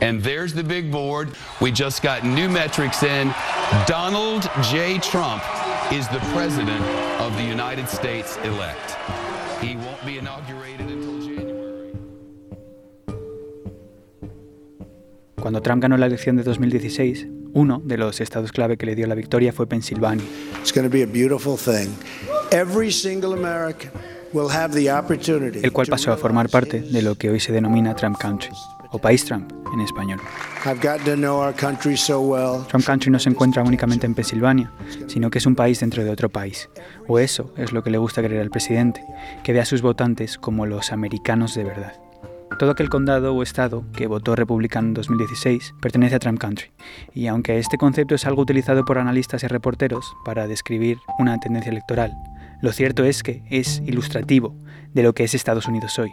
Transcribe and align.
And 0.00 0.22
there's 0.22 0.52
the 0.52 0.62
big 0.62 0.90
board. 0.90 1.30
We 1.60 1.72
just 1.72 2.02
got 2.02 2.24
new 2.24 2.48
metrics 2.48 3.02
in. 3.02 3.32
Donald 3.86 4.48
J. 4.62 4.98
Trump 4.98 5.42
is 5.92 6.08
the 6.08 6.20
president 6.34 6.84
of 7.20 7.36
the 7.36 7.44
United 7.44 7.88
States 7.88 8.36
elect. 8.44 8.96
He 9.60 9.76
won't 9.76 10.04
be 10.04 10.18
inaugurated 10.18 10.88
until 10.90 11.20
January. 11.20 11.92
Cuando 15.40 15.60
Trump 15.60 15.82
ganó 15.82 15.96
la 15.96 16.06
elección 16.06 16.36
de 16.36 16.42
2016, 16.42 17.26
uno 17.54 17.80
de 17.84 17.96
los 17.96 18.20
estados 18.20 18.52
clave 18.52 18.76
que 18.76 18.84
le 18.84 18.94
dio 18.94 19.06
la 19.06 19.14
victoria 19.14 19.52
fue 19.52 19.66
Pensilvania. 19.66 20.26
It's 20.60 20.72
going 20.72 20.86
to 20.86 20.92
be 20.92 21.02
a 21.02 21.06
beautiful 21.06 21.56
thing. 21.56 21.96
Every 22.50 22.90
single 22.90 23.32
American 23.32 23.90
will 24.32 24.50
have 24.50 24.74
the 24.74 24.90
opportunity 24.90 25.60
el 25.62 25.72
cual 25.72 25.86
pasó 25.86 26.12
a 26.12 26.16
formar 26.16 26.48
parte 26.50 26.80
de 26.80 27.02
lo 27.02 27.14
que 27.14 27.30
hoy 27.30 27.40
se 27.40 27.52
denomina 27.52 27.94
Trump 27.94 28.18
Country, 28.18 28.52
o 28.92 28.98
País 28.98 29.24
Trump 29.24 29.52
en 29.72 29.80
español. 29.80 30.20
I've 30.64 30.80
gotten 30.80 31.04
to 31.04 31.14
know 31.14 31.40
our 31.40 31.54
country 31.54 31.96
so 31.96 32.20
well. 32.20 32.66
Trump 32.68 32.84
Country 32.84 33.10
no 33.10 33.18
se 33.18 33.30
encuentra 33.30 33.62
únicamente 33.62 34.06
en 34.06 34.14
Pensilvania, 34.14 34.70
sino 35.06 35.30
que 35.30 35.38
es 35.38 35.46
un 35.46 35.54
país 35.54 35.80
dentro 35.80 36.04
de 36.04 36.10
otro 36.10 36.28
país. 36.28 36.68
O 37.08 37.18
eso 37.18 37.52
es 37.56 37.72
lo 37.72 37.82
que 37.82 37.90
le 37.90 37.98
gusta 37.98 38.22
creer 38.22 38.42
al 38.42 38.50
presidente, 38.50 39.04
que 39.42 39.52
ve 39.52 39.60
a 39.60 39.64
sus 39.64 39.82
votantes 39.82 40.38
como 40.38 40.66
los 40.66 40.92
americanos 40.92 41.54
de 41.54 41.64
verdad. 41.64 41.92
Todo 42.58 42.70
aquel 42.70 42.88
condado 42.88 43.34
o 43.34 43.42
estado 43.42 43.84
que 43.92 44.06
votó 44.06 44.34
republicano 44.34 44.88
en 44.88 44.94
2016 44.94 45.74
pertenece 45.80 46.14
a 46.14 46.18
Trump 46.18 46.38
Country, 46.38 46.70
y 47.12 47.26
aunque 47.26 47.58
este 47.58 47.76
concepto 47.76 48.14
es 48.14 48.24
algo 48.24 48.42
utilizado 48.42 48.84
por 48.84 48.98
analistas 48.98 49.42
y 49.42 49.46
reporteros 49.46 50.16
para 50.24 50.46
describir 50.46 50.98
una 51.18 51.38
tendencia 51.38 51.70
electoral, 51.70 52.12
lo 52.62 52.72
cierto 52.72 53.04
es 53.04 53.22
que 53.22 53.42
es 53.50 53.82
ilustrativo 53.84 54.56
de 54.94 55.02
lo 55.02 55.12
que 55.12 55.24
es 55.24 55.34
Estados 55.34 55.66
Unidos 55.66 55.98
hoy, 55.98 56.10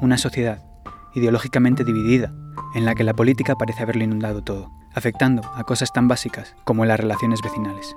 una 0.00 0.16
sociedad 0.16 0.64
ideológicamente 1.16 1.82
dividida, 1.82 2.32
en 2.74 2.84
la 2.84 2.94
que 2.94 3.02
la 3.02 3.14
política 3.14 3.56
parece 3.56 3.82
haberlo 3.82 4.04
inundado 4.04 4.44
todo, 4.44 4.70
afectando 4.94 5.42
a 5.54 5.64
cosas 5.64 5.92
tan 5.92 6.08
básicas 6.08 6.54
como 6.64 6.84
las 6.84 7.00
relaciones 7.00 7.40
vecinales. 7.42 7.96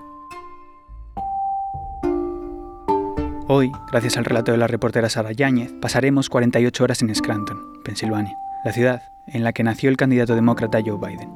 Hoy, 3.49 3.71
gracias 3.91 4.15
al 4.15 4.25
relato 4.25 4.53
de 4.53 4.57
la 4.57 4.67
reportera 4.67 5.09
Sara 5.09 5.33
Yáñez, 5.33 5.73
pasaremos 5.81 6.29
48 6.29 6.83
horas 6.83 7.01
en 7.01 7.13
Scranton, 7.13 7.81
Pensilvania, 7.83 8.37
la 8.63 8.71
ciudad 8.71 9.01
en 9.27 9.43
la 9.43 9.51
que 9.51 9.63
nació 9.63 9.89
el 9.89 9.97
candidato 9.97 10.35
demócrata 10.35 10.79
Joe 10.85 10.97
Biden. 10.97 11.29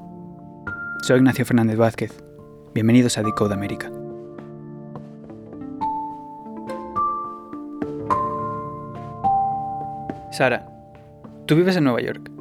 Soy 1.02 1.18
Ignacio 1.18 1.46
Fernández 1.46 1.76
Vázquez. 1.76 2.24
Bienvenidos 2.74 3.18
a 3.18 3.24
Decode 3.24 3.56
América. 3.56 3.92
Sara, 10.32 10.73
tú 11.46 11.56
vives 11.56 11.76
en 11.78 11.84
Nueva 11.86 12.02
York 12.02 12.32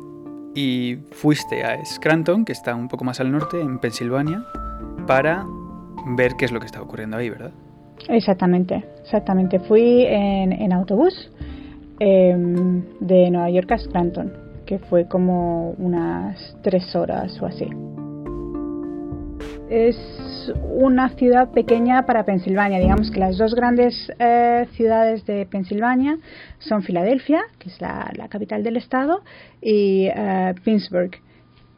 y 0.55 0.99
fuiste 1.13 1.65
a 1.65 1.85
Scranton, 1.85 2.45
que 2.45 2.53
está 2.53 2.75
un 2.75 2.89
poco 2.89 3.05
más 3.05 3.21
al 3.21 3.33
norte, 3.33 3.61
en 3.61 3.79
Pensilvania, 3.79 4.45
para 5.07 5.47
ver 6.17 6.35
qué 6.37 6.45
es 6.45 6.53
lo 6.53 6.61
que 6.61 6.67
está 6.67 6.83
ocurriendo 6.83 7.17
ahí, 7.17 7.31
¿verdad? 7.31 7.53
Exactamente, 8.09 8.85
exactamente. 9.03 9.61
Fui 9.61 10.05
en, 10.07 10.73
autobús 10.73 11.31
em, 12.01 12.83
de 13.01 13.31
Nueva 13.31 13.51
York 13.51 13.71
a 13.73 13.79
Scranton, 13.79 14.33
que 14.67 14.79
fue 14.79 15.07
como 15.07 15.71
unas 15.79 16.57
tres 16.63 16.95
horas 16.95 17.41
o 17.41 17.47
así. 17.47 17.69
Es 19.73 19.97
una 20.71 21.09
ciudad 21.17 21.51
pequeña 21.51 22.05
para 22.05 22.27
Pensilvania. 22.27 22.79
Digamos 22.79 23.11
que 23.11 23.19
las 23.19 23.39
dos 23.39 23.55
grandes 23.55 24.13
eh, 24.19 24.67
ciudades 24.73 25.25
de 25.25 25.47
Pensilvania 25.47 26.19
son 26.59 26.83
Filadelfia, 26.83 27.41
que 27.59 27.71
es 27.71 27.81
la, 27.81 28.13
la 28.15 28.29
capital 28.29 28.63
del 28.65 28.77
estado, 28.77 29.23
y 29.63 30.09
eh, 30.15 30.55
Pittsburgh. 30.63 31.13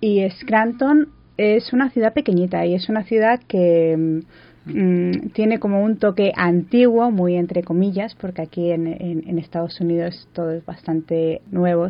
Y 0.00 0.28
Scranton 0.28 1.10
es 1.36 1.72
una 1.72 1.88
ciudad 1.90 2.12
pequeñita 2.12 2.66
y 2.66 2.74
es 2.74 2.88
una 2.88 3.04
ciudad 3.04 3.38
que 3.46 4.18
mm, 4.64 5.28
tiene 5.32 5.60
como 5.60 5.84
un 5.84 5.96
toque 6.00 6.32
antiguo, 6.34 7.12
muy 7.12 7.36
entre 7.36 7.62
comillas, 7.62 8.16
porque 8.16 8.42
aquí 8.42 8.72
en, 8.72 9.38
Estados 9.38 9.80
Unidos 9.80 10.28
todo 10.32 10.50
es 10.50 10.66
bastante 10.66 11.42
nuevo. 11.52 11.86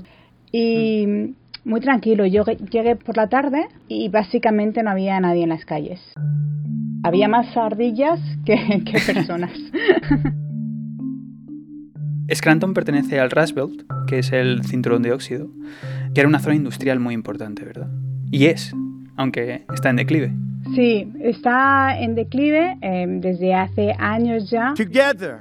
Y 0.53 1.34
muy 1.65 1.81
tranquilo, 1.81 2.27
yo 2.27 2.45
lle- 2.45 2.59
llegué 2.71 2.97
por 2.97 3.17
la 3.17 3.29
tarde 3.29 3.67
y 3.89 4.09
básicamente 4.09 4.83
no 4.83 4.91
había 4.91 5.19
nadie 5.21 5.43
en 5.45 5.49
las 5.51 5.65
calles. 5.65 6.01
Había 7.03 7.29
más 7.29 7.57
ardillas 7.57 8.21
que, 8.45 8.57
que 8.85 8.99
personas. 9.13 9.53
Scranton 12.35 12.73
pertenece 12.75 13.21
al 13.21 13.31
Rust 13.31 13.55
Belt, 13.55 13.83
que 14.07 14.19
es 14.21 14.33
el 14.33 14.65
cinturón 14.65 15.03
de 15.03 15.13
óxido, 15.13 15.49
que 16.15 16.21
era 16.21 16.29
una 16.29 16.39
zona 16.39 16.55
industrial 16.57 16.99
muy 17.01 17.13
importante, 17.15 17.65
¿verdad? 17.65 17.89
Y 18.31 18.47
es, 18.47 18.75
aunque 19.17 19.65
está 19.75 19.91
en 19.91 19.97
declive. 19.97 20.33
Sí, 20.75 21.13
está 21.21 22.01
en 22.01 22.15
declive 22.15 22.79
eh, 22.81 23.07
desde 23.21 23.55
hace 23.55 23.93
años 23.99 24.49
ya. 24.51 24.73
Together. 24.75 25.41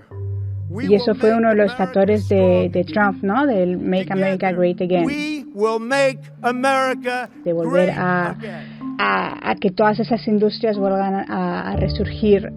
Y 0.90 0.96
eso 0.96 1.13
fue 1.16 1.34
uno 1.35 1.50
de 1.50 1.56
los 1.56 1.75
factores 1.75 2.28
de. 2.29 2.85
Trump, 2.91 3.24
¿no? 3.24 3.46
Del 3.46 3.78
Make 3.78 4.12
America 4.12 4.51
Great 4.51 4.81
Again. 4.81 5.06
De 7.44 7.53
volver 7.53 7.91
a, 7.91 8.35
a, 8.97 9.51
a 9.51 9.56
que 9.56 9.69
todas 9.72 10.00
esas 10.00 10.28
industrias 10.28 10.78
vuelvan 10.78 11.29
a, 11.29 11.72
a 11.72 11.75
resurgir. 11.75 12.51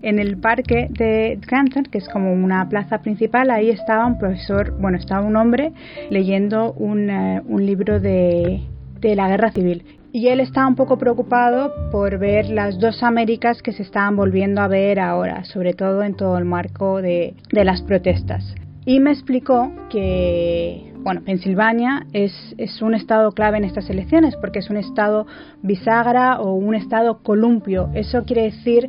En 0.00 0.18
el 0.18 0.38
parque 0.38 0.88
de 0.90 1.38
Scranton, 1.42 1.84
que 1.84 1.98
es 1.98 2.08
como 2.08 2.32
una 2.32 2.68
plaza 2.68 2.98
principal, 3.02 3.50
ahí 3.50 3.68
estaba 3.70 4.06
un 4.06 4.18
profesor, 4.18 4.70
bueno, 4.80 4.96
estaba 4.96 5.26
un 5.26 5.36
hombre 5.36 5.72
leyendo 6.08 6.72
un, 6.72 7.10
eh, 7.10 7.42
un 7.46 7.66
libro 7.66 8.00
de, 8.00 8.62
de 9.00 9.16
la 9.16 9.28
guerra 9.28 9.50
civil. 9.52 9.84
Y 10.12 10.28
él 10.28 10.40
estaba 10.40 10.66
un 10.66 10.74
poco 10.74 10.96
preocupado 10.96 11.90
por 11.90 12.18
ver 12.18 12.48
las 12.48 12.78
dos 12.78 13.02
Américas 13.02 13.62
que 13.62 13.72
se 13.72 13.82
estaban 13.82 14.16
volviendo 14.16 14.62
a 14.62 14.68
ver 14.68 15.00
ahora, 15.00 15.44
sobre 15.44 15.74
todo 15.74 16.02
en 16.02 16.14
todo 16.14 16.38
el 16.38 16.44
marco 16.44 17.02
de, 17.02 17.34
de 17.52 17.64
las 17.64 17.82
protestas. 17.82 18.54
Y 18.86 19.00
me 19.00 19.10
explicó 19.10 19.70
que, 19.90 20.94
bueno, 21.00 21.22
Pensilvania 21.22 22.06
es, 22.14 22.32
es 22.56 22.80
un 22.80 22.94
estado 22.94 23.32
clave 23.32 23.58
en 23.58 23.64
estas 23.64 23.90
elecciones 23.90 24.34
porque 24.36 24.60
es 24.60 24.70
un 24.70 24.78
estado 24.78 25.26
bisagra 25.62 26.40
o 26.40 26.54
un 26.54 26.74
estado 26.74 27.22
columpio. 27.22 27.90
Eso 27.92 28.24
quiere 28.24 28.44
decir 28.44 28.88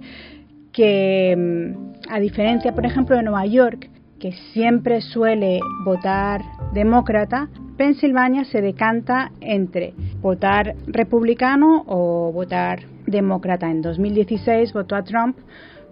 que, 0.72 1.36
mm, 1.38 2.14
a 2.14 2.20
diferencia, 2.22 2.74
por 2.74 2.86
ejemplo, 2.86 3.18
de 3.18 3.24
Nueva 3.24 3.46
York, 3.46 3.90
que 4.20 4.34
siempre 4.54 5.02
suele 5.02 5.60
votar 5.84 6.42
demócrata, 6.74 7.50
Pensilvania 7.78 8.44
se 8.44 8.62
decanta 8.62 9.32
entre 9.40 9.94
votar 10.22 10.76
republicano 10.88 11.86
o 11.88 12.32
votar 12.32 12.82
demócrata. 13.08 13.72
En 13.72 13.82
2016 13.82 14.74
votó 14.74 14.96
a 14.96 15.04
Trump, 15.04 15.38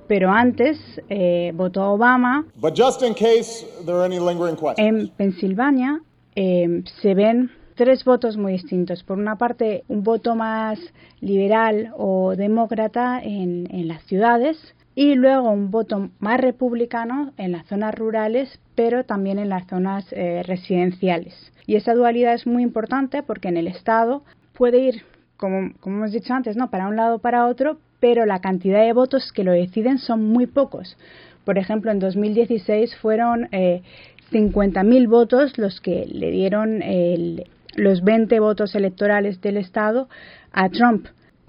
pero 0.07 0.29
antes 0.29 0.77
eh, 1.09 1.51
votó 1.55 1.81
a 1.83 1.91
Obama. 1.91 2.45
But 2.59 2.75
just 2.77 3.01
in 3.01 3.13
case 3.13 3.66
there 3.85 3.97
are 3.97 4.05
any 4.05 4.19
lingering 4.19 4.57
questions. 4.57 4.79
En 4.79 5.07
Pensilvania 5.16 6.01
eh, 6.35 6.83
se 7.01 7.13
ven 7.16 7.51
tres 7.75 8.03
votos 8.03 8.35
muy 8.35 8.53
distintos. 8.53 9.03
Por 9.03 9.17
una 9.17 9.37
parte, 9.37 9.83
un 9.87 10.03
voto 10.03 10.35
más 10.35 10.79
liberal 11.21 11.93
o 11.95 12.35
demócrata 12.35 13.21
en, 13.23 13.67
en 13.71 13.87
las 13.87 14.03
ciudades 14.03 14.57
y 14.97 15.13
luego 15.13 15.52
un 15.52 15.69
voto 15.69 16.09
más 16.19 16.41
republicano 16.41 17.31
en 17.38 17.52
las 17.52 17.68
zonas 17.68 17.94
rurales, 17.94 18.59
pero 18.74 19.03
también 19.03 19.38
en 19.38 19.47
las 19.50 19.68
zonas 19.68 20.08
eh, 20.12 20.41
residenciales. 20.41 21.35
Y 21.68 21.75
esa 21.75 21.94
dualidad 21.94 22.34
es 22.34 22.47
muy 22.47 22.63
importante 22.63 23.22
porque 23.22 23.47
en 23.50 23.58
el 23.58 23.68
Estado 23.68 24.24
puede 24.58 24.80
ir, 24.80 25.03
como, 25.38 25.72
como 25.81 25.97
hemos 25.97 26.13
dicho 26.13 26.34
antes, 26.34 26.58
no 26.58 26.72
para 26.72 26.88
un 26.88 26.96
lado 26.96 27.18
o 27.18 27.19
para 27.19 27.46
otro, 27.46 27.78
pero 28.00 28.25
la 28.25 28.41
cantidad 28.41 28.81
de 28.81 28.91
votos 28.94 29.31
que 29.31 29.44
lo 29.44 29.52
deciden 29.52 30.00
son 30.00 30.25
muy 30.25 30.47
pocos. 30.47 30.97
Por 31.46 31.59
ejemplo, 31.59 31.91
en 31.91 32.00
2016 32.00 32.96
fueron 32.96 33.50
eh, 33.52 33.84
50.000 34.31 35.08
votos 35.08 35.59
los 35.59 35.79
que 35.79 36.08
le 36.08 36.31
dieron 36.31 36.81
el- 36.81 37.46
los 37.76 38.03
20 38.03 38.40
votos 38.40 38.73
electorales 38.73 39.41
del 39.41 39.58
Estado 39.58 40.09
a 40.53 40.70
Trump. 40.70 41.05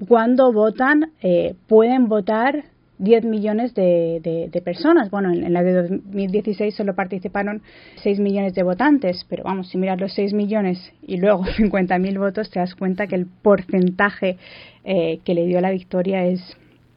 Cuando 0.07 0.53
votan, 0.53 1.13
eh, 1.23 1.55
pueden 1.67 2.09
votar 2.11 2.65
10 2.99 3.25
millones 3.25 3.75
de, 3.75 4.63
personas. 4.65 5.11
Bueno, 5.11 5.33
en, 5.33 5.45
en 5.45 5.53
la 5.53 5.63
de 5.63 5.73
2016 5.89 6.75
solo 6.75 6.95
participaron 6.95 7.63
6 8.03 8.21
millones 8.21 8.55
de 8.55 8.63
votantes, 8.63 9.25
pero 9.29 9.45
vamos, 9.45 9.69
si 9.69 9.79
miras 9.79 10.01
los 10.01 10.13
6 10.15 10.33
millones 10.33 10.93
y 11.03 11.17
luego 11.17 11.45
50.000 11.59 12.19
votos, 12.19 12.51
te 12.51 12.59
das 12.59 12.75
cuenta 12.75 13.07
que 13.07 13.15
el 13.15 13.27
porcentaje 13.27 14.37
eh, 14.85 15.21
que 15.25 15.35
le 15.35 15.47
dio 15.47 15.61
la 15.61 15.71
victoria 15.71 16.25
es 16.25 16.41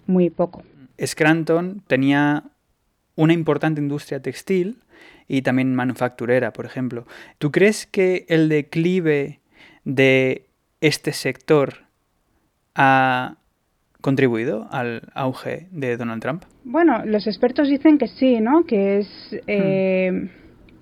muy 0.07 0.29
poco. 0.29 0.63
Scranton 1.03 1.81
tenía 1.87 2.43
una 3.15 3.33
importante 3.33 3.81
industria 3.81 4.21
textil 4.21 4.77
y 5.27 5.41
también 5.41 5.75
manufacturera, 5.75 6.53
por 6.53 6.65
ejemplo. 6.65 7.05
¿Tú 7.37 7.51
crees 7.51 7.85
que 7.85 8.25
el 8.29 8.49
declive 8.49 9.39
de 9.83 10.47
este 10.81 11.13
sector 11.13 11.85
ha 12.75 13.37
contribuido 14.01 14.67
al 14.71 15.03
auge 15.13 15.67
de 15.71 15.97
Donald 15.97 16.21
Trump? 16.21 16.43
Bueno, 16.63 17.05
los 17.05 17.27
expertos 17.27 17.69
dicen 17.69 17.97
que 17.97 18.07
sí, 18.07 18.39
¿no? 18.41 18.65
Que 18.65 18.99
es 18.99 19.07
eh, 19.47 20.29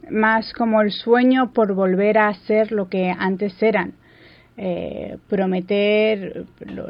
más 0.10 0.54
como 0.54 0.82
el 0.82 0.92
sueño 0.92 1.52
por 1.54 1.74
volver 1.74 2.18
a 2.18 2.34
ser 2.34 2.72
lo 2.72 2.90
que 2.90 3.14
antes 3.18 3.62
eran. 3.62 3.94
Eh, 4.58 5.18
prometer 5.30 6.46
lo, 6.60 6.88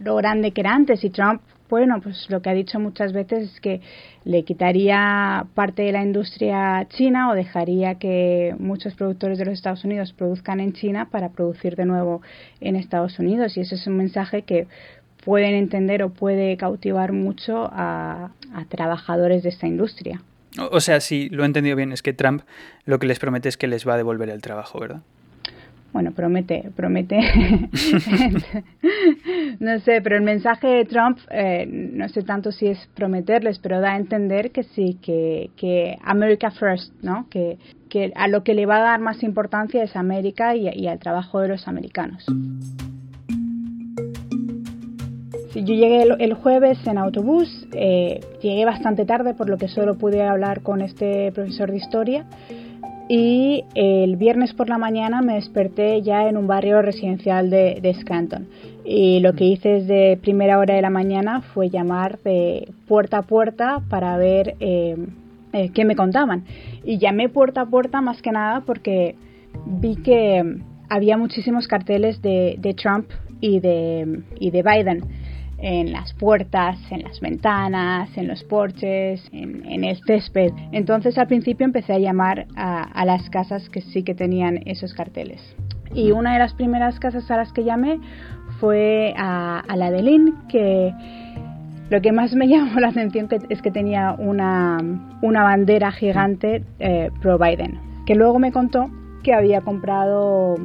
lo, 0.00 0.16
grande 0.16 0.50
que 0.50 0.60
era 0.60 0.74
antes 0.74 1.04
y 1.04 1.10
Trump 1.10 1.40
bueno, 1.70 2.00
pues 2.02 2.28
lo 2.28 2.42
que 2.42 2.50
ha 2.50 2.52
dicho 2.52 2.80
muchas 2.80 3.12
veces 3.12 3.52
es 3.52 3.60
que 3.60 3.80
le 4.24 4.42
quitaría 4.42 5.46
parte 5.54 5.82
de 5.82 5.92
la 5.92 6.02
industria 6.02 6.84
china 6.88 7.30
o 7.30 7.34
dejaría 7.34 7.94
que 7.94 8.56
muchos 8.58 8.94
productores 8.94 9.38
de 9.38 9.44
los 9.44 9.54
Estados 9.54 9.84
Unidos 9.84 10.12
produzcan 10.12 10.58
en 10.58 10.72
China 10.72 11.08
para 11.10 11.28
producir 11.28 11.76
de 11.76 11.86
nuevo 11.86 12.22
en 12.60 12.74
Estados 12.74 13.20
Unidos. 13.20 13.56
Y 13.56 13.60
ese 13.60 13.76
es 13.76 13.86
un 13.86 13.96
mensaje 13.96 14.42
que 14.42 14.66
pueden 15.24 15.54
entender 15.54 16.02
o 16.02 16.10
puede 16.10 16.56
cautivar 16.56 17.12
mucho 17.12 17.68
a, 17.72 18.30
a 18.54 18.64
trabajadores 18.66 19.42
de 19.42 19.50
esta 19.50 19.66
industria. 19.66 20.22
O 20.70 20.80
sea, 20.80 21.00
si 21.00 21.28
lo 21.28 21.44
he 21.44 21.46
entendido 21.46 21.76
bien, 21.76 21.92
es 21.92 22.02
que 22.02 22.12
Trump 22.12 22.42
lo 22.84 22.98
que 22.98 23.06
les 23.06 23.18
promete 23.18 23.48
es 23.48 23.56
que 23.56 23.68
les 23.68 23.86
va 23.86 23.94
a 23.94 23.96
devolver 23.96 24.28
el 24.30 24.42
trabajo, 24.42 24.80
¿verdad? 24.80 25.02
bueno, 25.92 26.12
promete, 26.12 26.70
promete, 26.76 27.18
no 29.60 29.80
sé, 29.80 30.00
pero 30.00 30.16
el 30.16 30.22
mensaje 30.22 30.68
de 30.68 30.84
Trump, 30.84 31.18
eh, 31.30 31.66
no 31.66 32.08
sé 32.08 32.22
tanto 32.22 32.52
si 32.52 32.68
es 32.68 32.78
prometerles, 32.94 33.58
pero 33.58 33.80
da 33.80 33.94
a 33.94 33.96
entender 33.96 34.52
que 34.52 34.62
sí, 34.62 34.98
que, 35.02 35.50
que 35.56 35.98
America 36.04 36.52
First, 36.52 36.94
¿no? 37.02 37.26
Que, 37.28 37.58
que 37.88 38.12
a 38.14 38.28
lo 38.28 38.44
que 38.44 38.54
le 38.54 38.66
va 38.66 38.76
a 38.76 38.82
dar 38.82 39.00
más 39.00 39.24
importancia 39.24 39.82
es 39.82 39.96
América 39.96 40.54
y, 40.54 40.86
al 40.86 41.00
trabajo 41.00 41.40
de 41.40 41.48
los 41.48 41.66
americanos. 41.66 42.24
Yo 45.54 45.74
llegué 45.74 46.02
el, 46.02 46.34
jueves 46.34 46.78
en 46.86 46.98
autobús, 46.98 47.66
eh, 47.72 48.20
llegué 48.40 48.64
bastante 48.64 49.04
tarde 49.04 49.34
por 49.34 49.48
lo 49.48 49.56
que 49.58 49.68
solo 49.68 49.96
pude 49.96 50.22
hablar 50.22 50.62
con 50.62 50.80
este 50.80 51.32
profesor 51.32 51.70
de 51.70 51.76
historia 51.76 52.26
y 53.08 53.64
el 53.74 54.14
viernes 54.16 54.54
por 54.54 54.68
la 54.68 54.78
mañana 54.78 55.20
me 55.20 55.34
desperté 55.34 56.00
ya 56.02 56.28
en 56.28 56.36
un 56.36 56.46
barrio 56.46 56.80
residencial 56.80 57.50
de, 57.50 57.80
de 57.82 57.94
Scranton. 57.94 58.46
Y 58.84 59.18
lo 59.18 59.32
que 59.32 59.46
hice 59.46 59.68
desde 59.80 60.16
primera 60.16 60.60
hora 60.60 60.76
de 60.76 60.82
la 60.82 60.90
mañana 60.90 61.40
fue 61.40 61.70
llamar 61.70 62.20
de 62.20 62.68
puerta 62.86 63.18
a 63.18 63.22
puerta 63.22 63.82
para 63.88 64.16
ver 64.16 64.54
eh, 64.60 64.96
eh, 65.52 65.70
qué 65.74 65.84
me 65.84 65.96
contaban. 65.96 66.44
Y 66.84 66.98
llamé 66.98 67.28
puerta 67.28 67.62
a 67.62 67.66
puerta 67.66 68.00
más 68.00 68.22
que 68.22 68.30
nada 68.30 68.60
porque 68.60 69.16
vi 69.66 69.96
que 69.96 70.58
había 70.88 71.16
muchísimos 71.16 71.66
carteles 71.66 72.22
de, 72.22 72.54
de 72.60 72.74
Trump 72.74 73.06
y 73.40 73.58
de, 73.58 74.22
y 74.38 74.52
de 74.52 74.62
Biden 74.62 75.02
en 75.62 75.92
las 75.92 76.12
puertas, 76.14 76.78
en 76.90 77.02
las 77.02 77.20
ventanas, 77.20 78.08
en 78.16 78.28
los 78.28 78.42
porches, 78.44 79.22
en, 79.32 79.84
el 79.84 79.98
césped. 80.06 80.52
Entonces 80.72 81.18
al 81.18 81.26
principio 81.26 81.64
empecé 81.64 81.92
a 81.92 81.98
llamar 81.98 82.46
a, 82.56 83.04
las 83.04 83.28
casas 83.30 83.68
que 83.68 83.80
sí 83.80 84.02
que 84.02 84.14
tenían 84.14 84.60
esos 84.66 84.94
carteles. 84.94 85.40
Y 85.94 86.12
una 86.12 86.32
de 86.34 86.38
las 86.38 86.54
primeras 86.54 86.98
casas 87.00 87.30
a 87.30 87.36
las 87.36 87.52
que 87.52 87.64
llamé 87.64 87.98
fue 88.60 89.14
a, 89.16 89.62
la 89.74 89.90
de 89.90 90.02
Lynn, 90.02 90.46
que 90.48 90.92
lo 91.90 92.00
que 92.00 92.12
más 92.12 92.32
me 92.34 92.48
llamó 92.48 92.80
la 92.80 92.88
atención 92.88 93.28
es 93.48 93.60
que 93.62 93.70
tenía 93.70 94.14
una, 94.18 94.78
una 95.22 95.42
bandera 95.42 95.92
gigante 95.92 96.64
eh, 96.78 97.10
pro 97.20 97.38
Biden, 97.38 97.78
que 98.06 98.14
luego 98.14 98.38
me 98.38 98.52
contó 98.52 98.90
que 99.22 99.34
había 99.34 99.60
comprado 99.60 100.56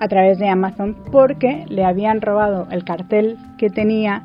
a 0.00 0.08
través 0.08 0.38
de 0.38 0.48
Amazon 0.48 0.96
porque 1.10 1.64
le 1.68 1.84
habían 1.84 2.20
robado 2.20 2.68
el 2.70 2.84
cartel 2.84 3.36
que 3.56 3.70
tenía 3.70 4.24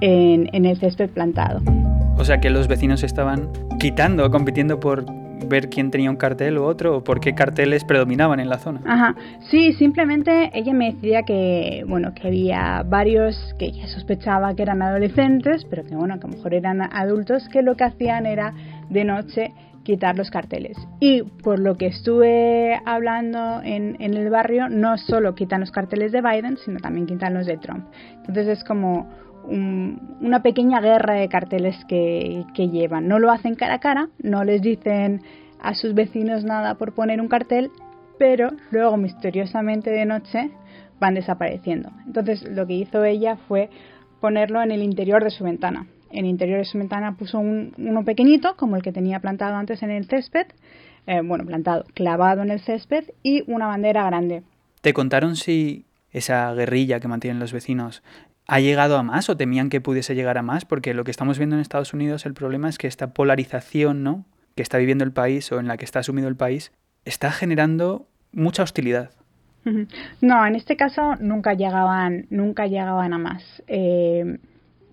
en, 0.00 0.64
el 0.64 0.76
césped 0.78 1.10
plantado. 1.10 1.60
O 2.16 2.24
sea 2.24 2.40
que 2.40 2.50
los 2.50 2.68
vecinos 2.68 3.02
estaban 3.02 3.48
quitando, 3.78 4.30
compitiendo 4.30 4.80
por 4.80 5.04
ver 5.48 5.68
quién 5.68 5.90
tenía 5.90 6.10
un 6.10 6.16
cartel 6.16 6.58
u 6.58 6.64
otro 6.64 6.96
o 6.96 7.04
por 7.04 7.20
qué 7.20 7.34
carteles 7.34 7.84
predominaban 7.84 8.40
en 8.40 8.48
la 8.48 8.58
zona. 8.58 8.80
Ajá. 8.86 9.14
Sí, 9.50 9.72
simplemente 9.74 10.50
ella 10.54 10.72
me 10.72 10.92
decía 10.92 11.22
que 11.22 11.84
bueno, 11.86 12.14
que 12.14 12.28
había 12.28 12.82
varios 12.82 13.54
que 13.58 13.66
ella 13.66 13.86
sospechaba 13.88 14.54
que 14.54 14.62
eran 14.62 14.80
adolescentes, 14.80 15.66
pero 15.68 15.84
que 15.84 15.94
bueno, 15.94 16.18
que 16.18 16.26
a 16.26 16.30
lo 16.30 16.36
mejor 16.36 16.54
eran 16.54 16.80
adultos 16.80 17.48
que 17.48 17.62
lo 17.62 17.76
que 17.76 17.84
hacían 17.84 18.26
era 18.26 18.54
de 18.88 19.04
noche 19.04 19.52
quitar 19.84 20.16
los 20.16 20.30
carteles. 20.30 20.76
Y 20.98 21.22
por 21.22 21.60
lo 21.60 21.76
que 21.76 21.86
estuve 21.86 22.80
hablando 22.84 23.60
en, 23.62 23.96
el 24.00 24.30
barrio, 24.30 24.68
no 24.68 24.98
solo 24.98 25.34
quitan 25.34 25.60
los 25.60 25.70
carteles 25.70 26.10
de 26.10 26.22
Biden, 26.22 26.56
sino 26.56 26.80
también 26.80 27.06
quitan 27.06 27.34
los 27.34 27.46
de 27.46 27.58
Trump. 27.58 27.86
Entonces 28.16 28.48
es 28.48 28.64
como 28.64 29.08
una 29.46 30.42
pequeña 30.42 30.80
guerra 30.80 31.14
de 31.14 31.28
carteles 31.28 31.76
que, 31.86 32.44
que 32.54 32.68
llevan. 32.68 33.06
No 33.06 33.18
lo 33.18 33.30
hacen 33.30 33.54
cara 33.54 33.74
a 33.74 33.78
cara, 33.78 34.08
no 34.22 34.42
les 34.42 34.62
dicen 34.62 35.20
a 35.60 35.74
sus 35.74 35.94
vecinos 35.94 36.44
nada 36.44 36.76
por 36.76 36.94
poner 36.94 37.20
un 37.20 37.28
cartel, 37.28 37.70
pero 38.18 38.50
luego 38.70 38.96
misteriosamente 38.96 39.90
de 39.90 40.06
noche 40.06 40.50
van 40.98 41.14
desapareciendo. 41.14 41.90
Entonces 42.06 42.42
lo 42.42 42.66
que 42.66 42.74
hizo 42.74 43.04
ella 43.04 43.36
fue 43.48 43.68
ponerlo 44.20 44.62
en 44.62 44.70
el 44.70 44.82
interior 44.82 45.22
de 45.22 45.30
su 45.30 45.44
ventana 45.44 45.86
en 46.14 46.24
el 46.24 46.30
interior 46.30 46.58
de 46.58 46.64
su 46.64 46.78
ventana 46.78 47.16
puso 47.16 47.38
uno 47.38 48.04
pequeñito, 48.04 48.56
como 48.56 48.76
el 48.76 48.82
que 48.82 48.92
tenía 48.92 49.20
plantado 49.20 49.56
antes 49.56 49.82
en 49.82 49.90
el 49.90 50.06
césped, 50.06 50.46
eh, 51.06 51.20
bueno, 51.22 51.44
plantado, 51.44 51.84
clavado 51.94 52.42
en 52.42 52.50
el 52.50 52.60
césped, 52.60 53.10
y 53.22 53.44
una 53.50 53.66
bandera 53.66 54.04
grande. 54.06 54.42
¿Te 54.80 54.92
contaron 54.92 55.36
si 55.36 55.84
esa 56.12 56.52
guerrilla 56.54 57.00
que 57.00 57.08
mantienen 57.08 57.40
los 57.40 57.52
vecinos 57.52 58.02
ha 58.46 58.60
llegado 58.60 58.96
a 58.96 59.02
más 59.02 59.28
o 59.28 59.36
temían 59.36 59.70
que 59.70 59.80
pudiese 59.80 60.14
llegar 60.14 60.38
a 60.38 60.42
más? 60.42 60.64
Porque 60.64 60.94
lo 60.94 61.04
que 61.04 61.10
estamos 61.10 61.38
viendo 61.38 61.56
en 61.56 61.62
Estados 61.62 61.92
Unidos, 61.92 62.26
el 62.26 62.34
problema 62.34 62.68
es 62.68 62.78
que 62.78 62.86
esta 62.86 63.12
polarización 63.12 64.02
¿no? 64.02 64.24
que 64.54 64.62
está 64.62 64.78
viviendo 64.78 65.04
el 65.04 65.12
país 65.12 65.50
o 65.52 65.58
en 65.58 65.66
la 65.66 65.76
que 65.76 65.84
está 65.84 65.98
asumido 65.98 66.28
el 66.28 66.36
país 66.36 66.72
está 67.04 67.32
generando 67.32 68.06
mucha 68.32 68.62
hostilidad. 68.62 69.10
No, 70.20 70.46
en 70.46 70.56
este 70.56 70.76
caso 70.76 71.16
nunca 71.20 71.54
llegaban, 71.54 72.26
nunca 72.30 72.66
llegaban 72.66 73.14
a 73.14 73.18
más. 73.18 73.62
Eh, 73.66 74.38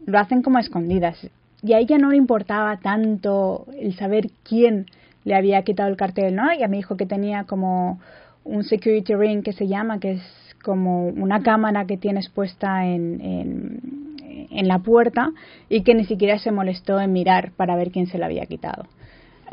lo 0.06 0.20
hacen 0.20 0.42
como 0.42 0.58
a 0.58 0.62
escondidas. 0.62 1.18
Y 1.64 1.74
a 1.74 1.80
ella 1.80 1.98
no 1.98 2.10
le 2.10 2.18
importaba 2.18 2.78
tanto 2.78 3.68
el 3.78 3.96
saber 3.96 4.30
quién 4.44 4.88
le 5.24 5.36
había 5.36 5.62
quitado 5.64 5.90
el 5.90 5.98
cartel, 5.98 6.36
¿no? 6.36 6.50
Ella 6.50 6.68
me 6.68 6.78
dijo 6.78 6.98
que 6.98 7.06
tenía 7.06 7.44
como 7.44 8.00
un 8.44 8.64
security 8.64 9.14
ring 9.14 9.44
que 9.44 9.54
se 9.54 9.68
llama, 9.68 10.00
que 10.00 10.14
es 10.14 10.24
como 10.64 11.08
una 11.08 11.42
cámara 11.42 11.86
que 11.86 11.98
tienes 11.98 12.30
puesta 12.30 12.86
en, 12.88 13.20
en, 13.22 14.68
la 14.68 14.80
puerta 14.80 15.32
y 15.70 15.82
que 15.82 15.96
ni 15.96 16.06
siquiera 16.06 16.38
se 16.38 16.52
molestó 16.52 17.00
en 17.00 17.14
mirar 17.14 17.52
para 17.56 17.76
ver 17.76 17.92
quién 17.92 18.08
se 18.08 18.18
lo 18.18 18.26
había 18.26 18.46
quitado. 18.46 18.86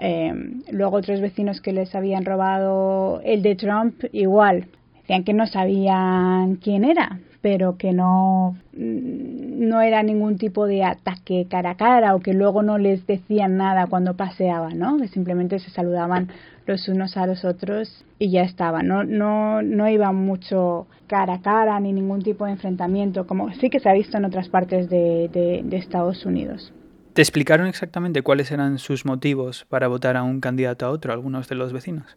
Eh, 0.01 0.33
luego 0.71 0.97
otros 0.97 1.21
vecinos 1.21 1.61
que 1.61 1.73
les 1.73 1.94
habían 1.94 2.25
robado 2.25 3.21
el 3.25 3.43
de 3.43 3.56
Trump, 3.56 4.05
igual, 4.12 4.67
decían 5.01 5.25
que 5.25 5.33
no 5.33 5.47
sabían 5.47 6.56
quién 6.56 6.84
era, 6.84 7.20
pero 7.41 7.77
que 7.77 7.93
no, 7.93 8.57
no 8.73 9.81
era 9.81 10.03
ningún 10.03 10.39
tipo 10.39 10.67
de 10.67 10.85
ataque 10.85 11.47
cara 11.49 11.71
a 11.71 11.77
cara 11.77 12.15
o 12.15 12.21
que 12.21 12.35
luego 12.35 12.63
no 12.63 12.79
les 12.79 13.07
decían 13.07 13.57
nada 13.57 13.87
cuando 13.87 14.15
paseaban, 14.15 14.79
¿no? 14.79 14.99
Que 14.99 15.09
simplemente 15.09 15.59
se 15.59 15.71
saludaban 15.71 16.29
los 16.67 16.89
unos 16.89 17.17
a 17.17 17.27
los 17.27 17.45
otros 17.45 18.05
y 18.19 18.31
ya 18.31 18.43
estaba. 18.43 18.83
No, 18.83 19.05
no, 19.05 19.63
no 19.63 19.89
iba 19.89 20.13
mucho 20.13 20.87
cara 21.07 21.35
a 21.35 21.41
cara 21.41 21.79
ni 21.81 21.93
ningún 21.93 22.23
tipo 22.23 22.45
de 22.45 22.53
enfrentamiento, 22.53 23.27
como 23.27 23.53
sí 23.55 23.71
que 23.71 23.81
se 23.81 23.89
ha 23.89 23.93
visto 23.93 24.19
en 24.19 24.25
otras 24.25 24.49
partes 24.49 24.91
de, 24.91 25.31
de, 25.33 25.63
de 25.65 25.77
Estados 25.77 26.27
Unidos. 26.27 26.73
¿Te 27.13 27.23
explicaron 27.23 27.67
exactamente 27.67 28.23
cuáles 28.23 28.51
eran 28.53 28.79
sus 28.79 29.05
motivos 29.05 29.65
para 29.69 29.89
votar 29.89 30.17
a 30.17 30.23
un 30.23 30.41
candidato 30.41 30.87
a 30.87 30.91
otro, 30.91 31.13
algunos 31.13 31.49
de 31.49 31.55
los 31.57 31.73
vecinos? 31.73 32.17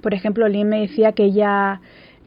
Por 0.00 0.14
ejemplo, 0.14 0.48
Lynn 0.48 0.68
me 0.68 0.80
decía 0.80 1.12
que 1.12 1.24
ella 1.24 1.80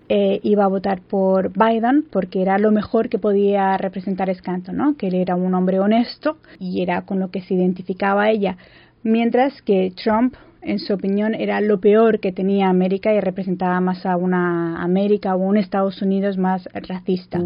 eh, 0.08 0.40
iba 0.44 0.66
a 0.66 0.68
votar 0.68 1.02
por 1.02 1.52
Biden 1.52 2.06
porque 2.12 2.42
era 2.42 2.60
lo 2.60 2.72
mejor 2.72 3.10
que 3.10 3.18
podía 3.18 3.76
representar 3.78 4.34
Scranton, 4.34 4.78
¿no? 4.78 4.96
que 4.98 5.08
él 5.08 5.16
era 5.16 5.36
un 5.36 5.54
hombre 5.56 5.80
honesto 5.80 6.38
y 6.60 6.84
era 6.84 7.02
con 7.02 7.20
lo 7.20 7.32
que 7.32 7.42
se 7.42 7.56
identificaba 7.56 8.30
ella, 8.30 8.58
mientras 9.02 9.62
que 9.64 9.92
Trump, 9.96 10.36
en 10.62 10.78
su 10.78 10.94
opinión, 10.94 11.34
era 11.34 11.60
lo 11.60 11.80
peor 11.80 12.20
que 12.20 12.32
tenía 12.32 12.70
América 12.70 13.14
y 13.14 13.20
representaba 13.20 13.82
más 13.82 14.06
a 14.06 14.16
una 14.16 14.82
América 14.84 15.36
o 15.36 15.40
un 15.40 15.58
Estados 15.58 16.00
Unidos 16.04 16.38
más 16.38 16.70
racista. 16.74 17.40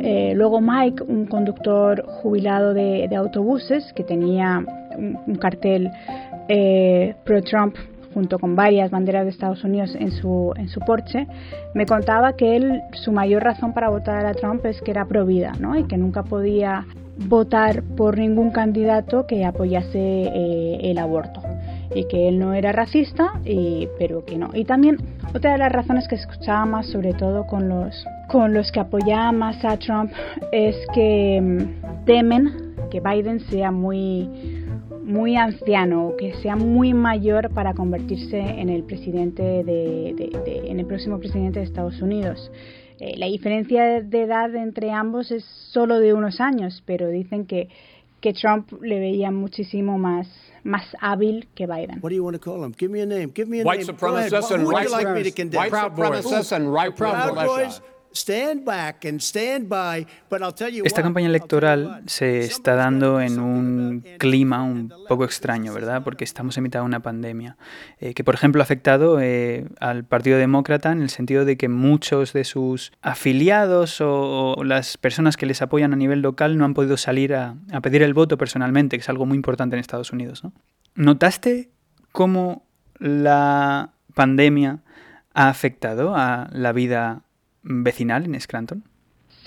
Eh, 0.00 0.32
luego 0.36 0.60
Mike, 0.60 1.02
un 1.02 1.26
conductor 1.26 2.04
jubilado 2.06 2.74
de, 2.74 3.08
autobuses 3.16 3.92
que 3.94 4.04
tenía 4.04 4.64
un, 4.96 5.34
cartel 5.34 5.90
eh, 6.48 7.16
pro-Trump 7.24 7.74
junto 8.18 8.40
con 8.40 8.56
varias 8.56 8.90
banderas 8.90 9.22
de 9.22 9.30
Estados 9.30 9.62
Unidos 9.62 9.94
en 9.94 10.10
su, 10.10 10.52
en 10.56 10.68
su 10.68 10.80
porche, 10.80 11.28
me 11.72 11.86
contaba 11.86 12.32
que 12.32 12.56
él, 12.56 12.80
su 12.94 13.12
mayor 13.12 13.44
razón 13.44 13.72
para 13.72 13.90
votar 13.90 14.26
a 14.26 14.34
Trump 14.34 14.66
es 14.66 14.82
que 14.82 14.90
era 14.90 15.04
pro 15.04 15.24
vida, 15.24 15.52
¿no? 15.60 15.78
Y 15.78 15.84
que 15.84 15.96
nunca 15.96 16.24
podía 16.24 16.84
votar 17.28 17.84
por 17.96 18.18
ningún 18.18 18.50
candidato 18.50 19.24
que 19.28 19.44
apoyase 19.44 19.92
eh, 19.94 20.90
el 20.90 20.98
aborto 20.98 21.40
y 21.94 22.08
que 22.08 22.28
él 22.28 22.40
no 22.40 22.54
era 22.54 22.72
racista 22.72 23.34
y 23.44 23.88
pero 23.98 24.24
que 24.24 24.36
no 24.36 24.50
y 24.52 24.64
también 24.64 24.98
otra 25.34 25.52
de 25.52 25.58
las 25.58 25.72
razones 25.72 26.06
que 26.06 26.14
escuchaba 26.14 26.64
más 26.64 26.86
sobre 26.86 27.14
todo 27.14 27.44
con 27.46 27.68
los 27.68 28.06
con 28.28 28.54
los 28.54 28.70
que 28.70 28.78
apoyaban 28.78 29.36
más 29.36 29.64
a 29.64 29.76
Trump 29.78 30.12
es 30.52 30.76
que 30.94 31.40
mm, 31.42 32.04
temen 32.04 32.52
que 32.88 33.00
Biden 33.00 33.40
sea 33.40 33.72
muy 33.72 34.57
muy 35.08 35.36
anciano, 35.36 36.14
que 36.18 36.34
sea 36.42 36.54
muy 36.54 36.92
mayor 36.92 37.50
para 37.50 37.74
convertirse 37.74 38.38
en 38.38 38.68
el 38.68 38.84
presidente 38.84 39.42
de, 39.42 40.30
en 40.66 40.78
el 40.78 40.86
próximo 40.86 41.18
presidente 41.18 41.60
de 41.60 41.64
Estados 41.64 42.00
Unidos. 42.02 42.52
Eh, 43.00 43.16
la 43.16 43.26
diferencia 43.26 44.02
de 44.02 44.22
edad 44.22 44.54
entre 44.54 44.90
ambos 44.90 45.30
es 45.30 45.44
solo 45.72 45.98
de 45.98 46.12
unos 46.12 46.40
años, 46.40 46.82
pero 46.84 47.08
dicen 47.08 47.46
que, 47.46 47.68
que 48.20 48.34
Trump 48.34 48.70
le 48.82 49.00
veía 49.00 49.30
muchísimo 49.30 49.98
más 49.98 50.28
más 50.64 50.84
hábil 51.00 51.48
que 51.54 51.66
Biden. 51.66 52.00
What 52.02 52.10
do 52.10 52.16
you 52.16 52.24
want 52.24 52.36
to 52.36 52.40
call 52.40 52.62
him? 52.62 52.74
Give 52.76 52.90
me 52.90 53.00
a 53.00 53.06
name. 53.06 53.32
Give 53.34 53.48
me 53.48 53.60
a 53.60 53.64
white 53.64 53.86
name. 53.86 53.96
Supremacist 53.96 54.50
and 54.50 54.66
White 54.66 54.88
supremacist. 54.88 55.54
White 55.54 55.72
supremacist 55.72 56.52
and 56.52 56.74
right 56.74 56.94
Proud 56.94 57.34
Boys. 57.34 57.80
Stand 58.12 58.64
back 58.64 59.04
and 59.04 59.20
stand 59.20 59.68
by, 59.68 60.06
but 60.30 60.40
I'll 60.40 60.54
tell 60.54 60.72
you 60.72 60.82
Esta 60.84 61.02
campaña 61.02 61.28
electoral 61.28 62.02
se 62.06 62.40
está 62.40 62.74
dando 62.74 63.20
en 63.20 63.38
un 63.38 64.04
clima 64.18 64.62
un 64.62 64.92
poco 65.08 65.24
extraño, 65.24 65.72
¿verdad? 65.74 66.02
Porque 66.02 66.24
estamos 66.24 66.56
en 66.56 66.62
mitad 66.64 66.80
de 66.80 66.86
una 66.86 67.00
pandemia, 67.00 67.56
eh, 67.98 68.14
que 68.14 68.24
por 68.24 68.34
ejemplo 68.34 68.62
ha 68.62 68.64
afectado 68.64 69.20
eh, 69.20 69.66
al 69.80 70.04
Partido 70.04 70.38
Demócrata 70.38 70.92
en 70.92 71.02
el 71.02 71.10
sentido 71.10 71.44
de 71.44 71.56
que 71.56 71.68
muchos 71.68 72.32
de 72.32 72.44
sus 72.44 72.92
afiliados 73.02 74.00
o, 74.00 74.54
o, 74.54 74.64
las 74.64 74.96
personas 74.96 75.36
que 75.36 75.46
les 75.46 75.62
apoyan 75.62 75.92
a 75.92 75.96
nivel 75.96 76.20
local 76.20 76.58
no 76.58 76.64
han 76.64 76.74
podido 76.74 76.96
salir 76.96 77.34
a, 77.34 77.56
a 77.72 77.80
pedir 77.80 78.02
el 78.02 78.14
voto 78.14 78.38
personalmente, 78.38 78.96
que 78.96 79.02
es 79.02 79.08
algo 79.08 79.26
muy 79.26 79.36
importante 79.36 79.76
en 79.76 79.80
Estados 79.80 80.12
Unidos, 80.12 80.44
¿no? 80.44 80.52
¿Notaste 80.94 81.70
cómo 82.12 82.64
la 82.98 83.92
pandemia 84.14 84.80
ha 85.34 85.48
afectado 85.48 86.16
a 86.16 86.48
la 86.52 86.72
vida 86.72 87.22
vecinal 87.62 88.24
en 88.24 88.40
Scranton? 88.40 88.82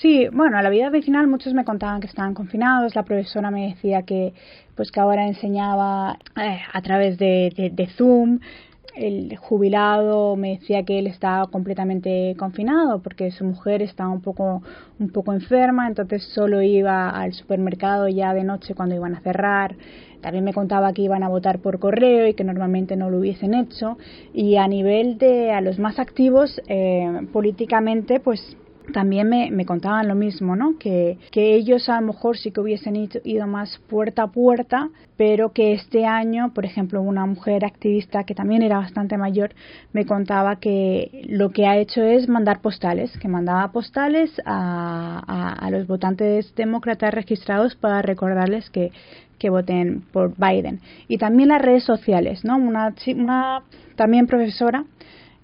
Sí, 0.02 0.26
bueno, 0.32 0.60
la 0.60 0.70
vida 0.70 0.90
vecinal 0.90 1.28
muchos 1.28 1.54
me 1.54 1.64
contaban 1.64 2.00
que 2.00 2.08
estaban 2.08 2.34
confinados, 2.34 2.96
la 2.96 3.04
profesora 3.04 3.52
me 3.52 3.68
decía 3.68 4.02
que 4.02 4.34
pues 4.74 4.90
que 4.90 4.98
ahora 4.98 5.28
enseñaba 5.28 6.18
eh, 6.36 6.60
a 6.72 6.82
través 6.82 7.18
de, 7.18 7.52
de, 7.56 7.70
de, 7.70 7.86
Zoom, 7.86 8.40
el 8.94 9.36
jubilado 9.36 10.36
me 10.36 10.58
decía 10.58 10.82
que 10.84 10.98
él 10.98 11.06
estaba 11.06 11.46
completamente 11.46 12.34
confinado 12.38 13.00
porque 13.00 13.30
su 13.30 13.44
mujer 13.44 13.82
estaba 13.82 14.10
un 14.10 14.20
poco 14.20 14.62
un 14.98 15.10
poco 15.10 15.32
enferma, 15.32 15.88
entonces 15.88 16.22
solo 16.34 16.62
iba 16.62 17.08
al 17.10 17.32
supermercado 17.32 18.08
ya 18.08 18.34
de 18.34 18.44
noche 18.44 18.74
cuando 18.74 18.94
iban 18.94 19.14
a 19.14 19.20
cerrar. 19.20 19.74
También 20.20 20.44
me 20.44 20.54
contaba 20.54 20.92
que 20.92 21.02
iban 21.02 21.24
a 21.24 21.28
votar 21.28 21.58
por 21.58 21.80
correo 21.80 22.28
y 22.28 22.34
que 22.34 22.44
normalmente 22.44 22.96
no 22.96 23.10
lo 23.10 23.18
hubiesen 23.18 23.54
hecho. 23.54 23.98
Y 24.32 24.56
a 24.56 24.68
nivel 24.68 25.18
de 25.18 25.50
a 25.50 25.60
los 25.60 25.80
más 25.80 25.98
activos 25.98 26.60
eh, 26.68 27.26
políticamente, 27.32 28.20
pues 28.20 28.56
también 28.92 29.28
me, 29.28 29.50
me, 29.50 29.64
contaban 29.64 30.08
lo 30.08 30.14
mismo, 30.14 30.56
¿no? 30.56 30.78
Que, 30.78 31.18
que, 31.30 31.54
ellos 31.54 31.88
a 31.88 32.00
lo 32.00 32.08
mejor 32.08 32.36
sí 32.36 32.50
que 32.50 32.60
hubiesen 32.60 33.08
ido 33.24 33.46
más 33.46 33.80
puerta 33.88 34.24
a 34.24 34.26
puerta, 34.28 34.90
pero 35.16 35.52
que 35.52 35.72
este 35.72 36.04
año, 36.04 36.52
por 36.54 36.64
ejemplo, 36.64 37.00
una 37.00 37.26
mujer 37.26 37.64
activista 37.64 38.24
que 38.24 38.34
también 38.34 38.62
era 38.62 38.78
bastante 38.78 39.16
mayor 39.16 39.54
me 39.92 40.04
contaba 40.04 40.56
que 40.56 41.24
lo 41.28 41.50
que 41.50 41.66
ha 41.66 41.76
hecho 41.76 42.02
es 42.02 42.28
mandar 42.28 42.60
postales, 42.60 43.16
que 43.18 43.28
mandaba 43.28 43.70
postales 43.72 44.30
a, 44.44 45.22
a, 45.26 45.52
a 45.52 45.70
los 45.70 45.86
votantes 45.86 46.54
demócratas 46.54 47.14
registrados 47.14 47.76
para 47.76 48.02
recordarles 48.02 48.68
que, 48.70 48.90
que 49.38 49.50
voten 49.50 50.02
por 50.12 50.34
Biden. 50.36 50.80
Y 51.08 51.18
también 51.18 51.48
las 51.48 51.60
redes 51.60 51.84
sociales, 51.84 52.44
¿no? 52.44 52.56
Una, 52.56 52.94
una 53.16 53.62
también 53.96 54.26
profesora 54.26 54.84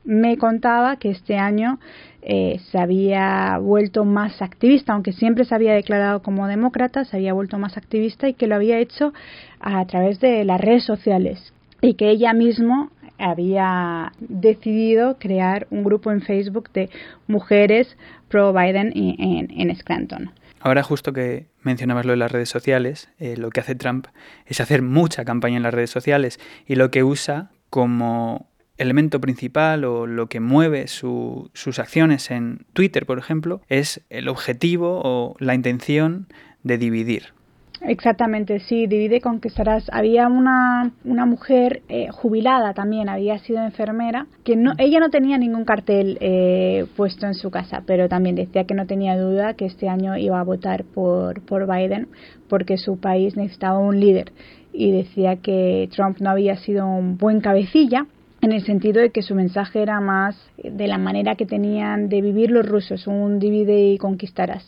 me 0.08 0.38
contaba 0.38 0.96
que 0.96 1.10
este 1.10 1.36
año 1.36 1.78
eh, 2.22 2.60
se 2.70 2.78
había 2.78 3.58
vuelto 3.58 4.06
más 4.06 4.40
activista, 4.40 4.94
aunque 4.94 5.12
siempre 5.12 5.44
se 5.44 5.54
había 5.54 5.74
declarado 5.74 6.22
como 6.22 6.48
demócrata, 6.48 7.04
se 7.04 7.18
había 7.18 7.34
vuelto 7.34 7.58
más 7.58 7.76
activista 7.76 8.26
y 8.26 8.32
que 8.32 8.46
lo 8.46 8.54
había 8.54 8.78
hecho 8.78 9.12
a 9.60 9.84
través 9.86 10.18
de 10.18 10.46
las 10.46 10.62
redes 10.62 10.84
sociales 10.84 11.52
y 11.82 11.92
que 11.92 12.08
ella 12.08 12.32
mismo 12.32 12.90
había 13.18 14.12
decidido 14.18 15.18
crear 15.18 15.66
un 15.70 15.84
grupo 15.84 16.10
en 16.10 16.22
Facebook 16.22 16.70
de 16.72 16.88
mujeres 17.26 17.94
pro 18.28 18.54
Biden 18.54 18.92
en, 18.96 19.50
en, 19.50 19.68
en 19.68 19.76
Scranton. 19.76 20.30
Ahora 20.60 20.82
justo 20.82 21.12
que 21.12 21.48
mencionabas 21.62 22.06
lo 22.06 22.12
de 22.12 22.18
las 22.18 22.32
redes 22.32 22.48
sociales, 22.48 23.10
eh, 23.18 23.36
lo 23.36 23.50
que 23.50 23.60
hace 23.60 23.74
Trump 23.74 24.06
es 24.46 24.62
hacer 24.62 24.80
mucha 24.80 25.26
campaña 25.26 25.58
en 25.58 25.64
las 25.64 25.74
redes 25.74 25.90
sociales 25.90 26.40
y 26.66 26.76
lo 26.76 26.90
que 26.90 27.04
usa 27.04 27.50
como 27.68 28.48
elemento 28.78 29.20
principal 29.20 29.84
o 29.84 30.06
lo 30.06 30.28
que 30.28 30.40
mueve 30.40 30.86
su, 30.86 31.50
sus 31.52 31.78
acciones 31.78 32.30
en 32.30 32.60
Twitter, 32.72 33.06
por 33.06 33.18
ejemplo, 33.18 33.60
es 33.68 34.00
el 34.08 34.28
objetivo 34.28 35.00
o 35.04 35.36
la 35.38 35.54
intención 35.54 36.26
de 36.62 36.78
dividir. 36.78 37.38
Exactamente, 37.80 38.58
sí, 38.60 38.86
divide 38.86 39.20
conquistarás. 39.20 39.88
Había 39.92 40.26
una, 40.26 40.90
una 41.04 41.26
mujer 41.26 41.82
eh, 41.88 42.08
jubilada 42.10 42.74
también, 42.74 43.08
había 43.08 43.38
sido 43.38 43.62
enfermera, 43.62 44.26
que 44.44 44.56
no, 44.56 44.72
ella 44.78 44.98
no 44.98 45.10
tenía 45.10 45.38
ningún 45.38 45.64
cartel 45.64 46.18
eh, 46.20 46.86
puesto 46.96 47.26
en 47.26 47.34
su 47.34 47.50
casa, 47.50 47.84
pero 47.86 48.08
también 48.08 48.34
decía 48.34 48.64
que 48.64 48.74
no 48.74 48.86
tenía 48.86 49.16
duda 49.16 49.54
que 49.54 49.66
este 49.66 49.88
año 49.88 50.16
iba 50.16 50.40
a 50.40 50.44
votar 50.44 50.84
por, 50.84 51.40
por 51.42 51.72
Biden 51.72 52.08
porque 52.48 52.78
su 52.78 52.98
país 52.98 53.36
necesitaba 53.36 53.78
un 53.78 54.00
líder 54.00 54.32
y 54.72 54.90
decía 54.90 55.36
que 55.36 55.88
Trump 55.94 56.18
no 56.20 56.30
había 56.30 56.56
sido 56.56 56.86
un 56.86 57.16
buen 57.16 57.40
cabecilla 57.40 58.06
en 58.48 58.54
el 58.54 58.64
sentido 58.64 59.02
de 59.02 59.10
que 59.10 59.22
su 59.22 59.34
mensaje 59.34 59.82
era 59.82 60.00
más 60.00 60.34
de 60.56 60.86
la 60.86 60.96
manera 60.96 61.34
que 61.34 61.44
tenían 61.44 62.08
de 62.08 62.22
vivir 62.22 62.50
los 62.50 62.66
rusos, 62.66 63.06
un 63.06 63.38
divide 63.38 63.92
y 63.92 63.98
conquistarás. 63.98 64.64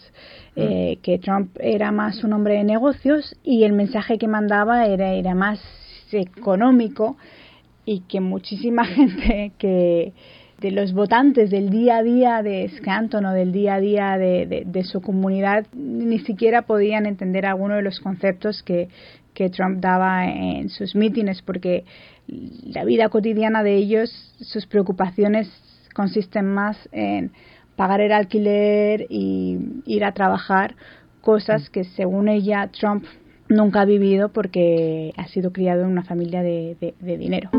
Eh, 0.56 0.98
que 1.02 1.18
Trump 1.18 1.56
era 1.60 1.90
más 1.92 2.22
un 2.22 2.32
hombre 2.32 2.54
de 2.54 2.64
negocios 2.64 3.36
y 3.42 3.62
el 3.64 3.72
mensaje 3.72 4.18
que 4.18 4.28
mandaba 4.28 4.86
era, 4.86 5.12
era 5.12 5.34
más 5.34 5.60
económico 6.12 7.16
y 7.86 8.00
que 8.00 8.20
muchísima 8.20 8.84
gente 8.96 9.52
que 9.56 10.12
de 10.60 10.70
los 10.72 10.92
votantes 10.92 11.50
del 11.50 11.70
día 11.70 11.98
a 11.98 12.02
día 12.02 12.42
de 12.42 12.68
Scranton 12.76 13.24
o 13.24 13.32
del 13.32 13.52
día 13.52 13.76
a 13.76 13.80
día 13.80 14.18
de, 14.18 14.44
de, 14.46 14.64
de 14.66 14.84
su 14.84 15.00
comunidad 15.00 15.66
ni 15.72 16.18
siquiera 16.18 16.62
podían 16.62 17.06
entender 17.06 17.46
alguno 17.46 17.76
de 17.76 17.82
los 17.82 17.98
conceptos 18.00 18.62
que, 18.62 18.88
que 19.32 19.48
Trump 19.48 19.80
daba 19.80 20.26
en 20.26 20.68
sus 20.68 20.94
mítines 20.94 21.40
porque 21.42 21.84
la 22.64 22.84
vida 22.84 23.08
cotidiana 23.08 23.62
de 23.62 23.76
ellos, 23.76 24.10
sus 24.40 24.66
preocupaciones 24.66 25.48
consisten 25.94 26.46
más 26.46 26.76
en 26.92 27.32
pagar 27.76 28.00
el 28.00 28.12
alquiler 28.12 29.06
y 29.08 29.58
ir 29.86 30.04
a 30.04 30.12
trabajar, 30.12 30.76
cosas 31.20 31.70
que 31.70 31.84
según 31.84 32.28
ella 32.28 32.70
Trump 32.72 33.04
nunca 33.48 33.82
ha 33.82 33.84
vivido 33.84 34.30
porque 34.30 35.12
ha 35.16 35.26
sido 35.28 35.52
criado 35.52 35.82
en 35.82 35.88
una 35.88 36.04
familia 36.04 36.42
de, 36.42 36.94
dinero. 37.00 37.50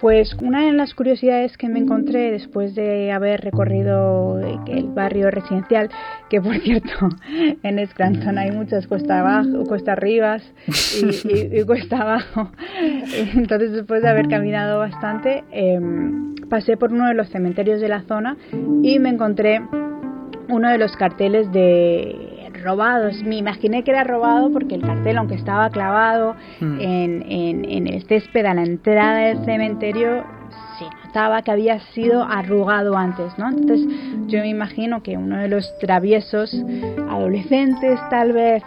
Pues 0.00 0.32
una 0.40 0.64
de 0.66 0.72
las 0.72 0.94
curiosidades 0.94 1.56
que 1.56 1.68
me 1.68 1.80
encontré 1.80 2.30
después 2.30 2.74
de 2.76 3.10
haber 3.10 3.40
recorrido 3.40 4.38
el 4.38 4.88
barrio 4.88 5.30
residencial, 5.30 5.90
que 6.30 6.40
por 6.40 6.56
cierto 6.60 7.08
en 7.62 7.86
Scranton 7.86 8.38
hay 8.38 8.52
muchas 8.52 8.86
cuesta 8.86 9.20
abajo, 9.20 9.64
cuesta 9.66 9.92
arriba 9.92 10.38
y, 10.66 11.28
y, 11.28 11.60
y, 11.60 11.64
cuesta 11.64 11.96
abajo, 12.02 12.50
entonces 13.34 13.72
después 13.72 14.02
de 14.02 14.08
haber 14.08 14.28
caminado 14.28 14.78
bastante 14.78 15.44
eh, 15.50 15.80
pasé 16.48 16.76
por 16.76 16.92
uno 16.92 17.08
de 17.08 17.14
los 17.14 17.28
cementerios 17.30 17.80
de 17.80 17.88
la 17.88 18.02
zona 18.02 18.36
y 18.82 18.98
me 18.98 19.10
encontré 19.10 19.60
uno 20.48 20.70
de 20.70 20.78
los 20.78 20.96
carteles 20.96 21.50
de 21.52 22.27
robados. 22.62 23.22
Me 23.22 23.36
imaginé 23.36 23.84
que 23.84 23.90
era 23.90 24.04
robado 24.04 24.50
porque 24.52 24.74
el 24.74 24.82
cartel, 24.82 25.18
aunque 25.18 25.34
estaba 25.34 25.70
clavado 25.70 26.34
mm. 26.60 26.80
en, 26.80 27.22
en, 27.30 27.64
en, 27.64 27.86
el 27.86 28.02
césped 28.06 28.44
a 28.46 28.54
la 28.54 28.62
entrada 28.62 29.18
del 29.18 29.44
cementerio, 29.44 30.24
se 30.78 30.84
notaba 31.06 31.42
que 31.42 31.50
había 31.50 31.80
sido 31.92 32.22
arrugado 32.22 32.96
antes, 32.96 33.36
¿no? 33.38 33.48
Entonces 33.48 33.86
yo 34.28 34.40
me 34.40 34.48
imagino 34.48 35.02
que 35.02 35.16
uno 35.16 35.38
de 35.38 35.48
los 35.48 35.66
traviesos 35.78 36.54
adolescentes 37.08 37.98
tal 38.10 38.32
vez 38.32 38.62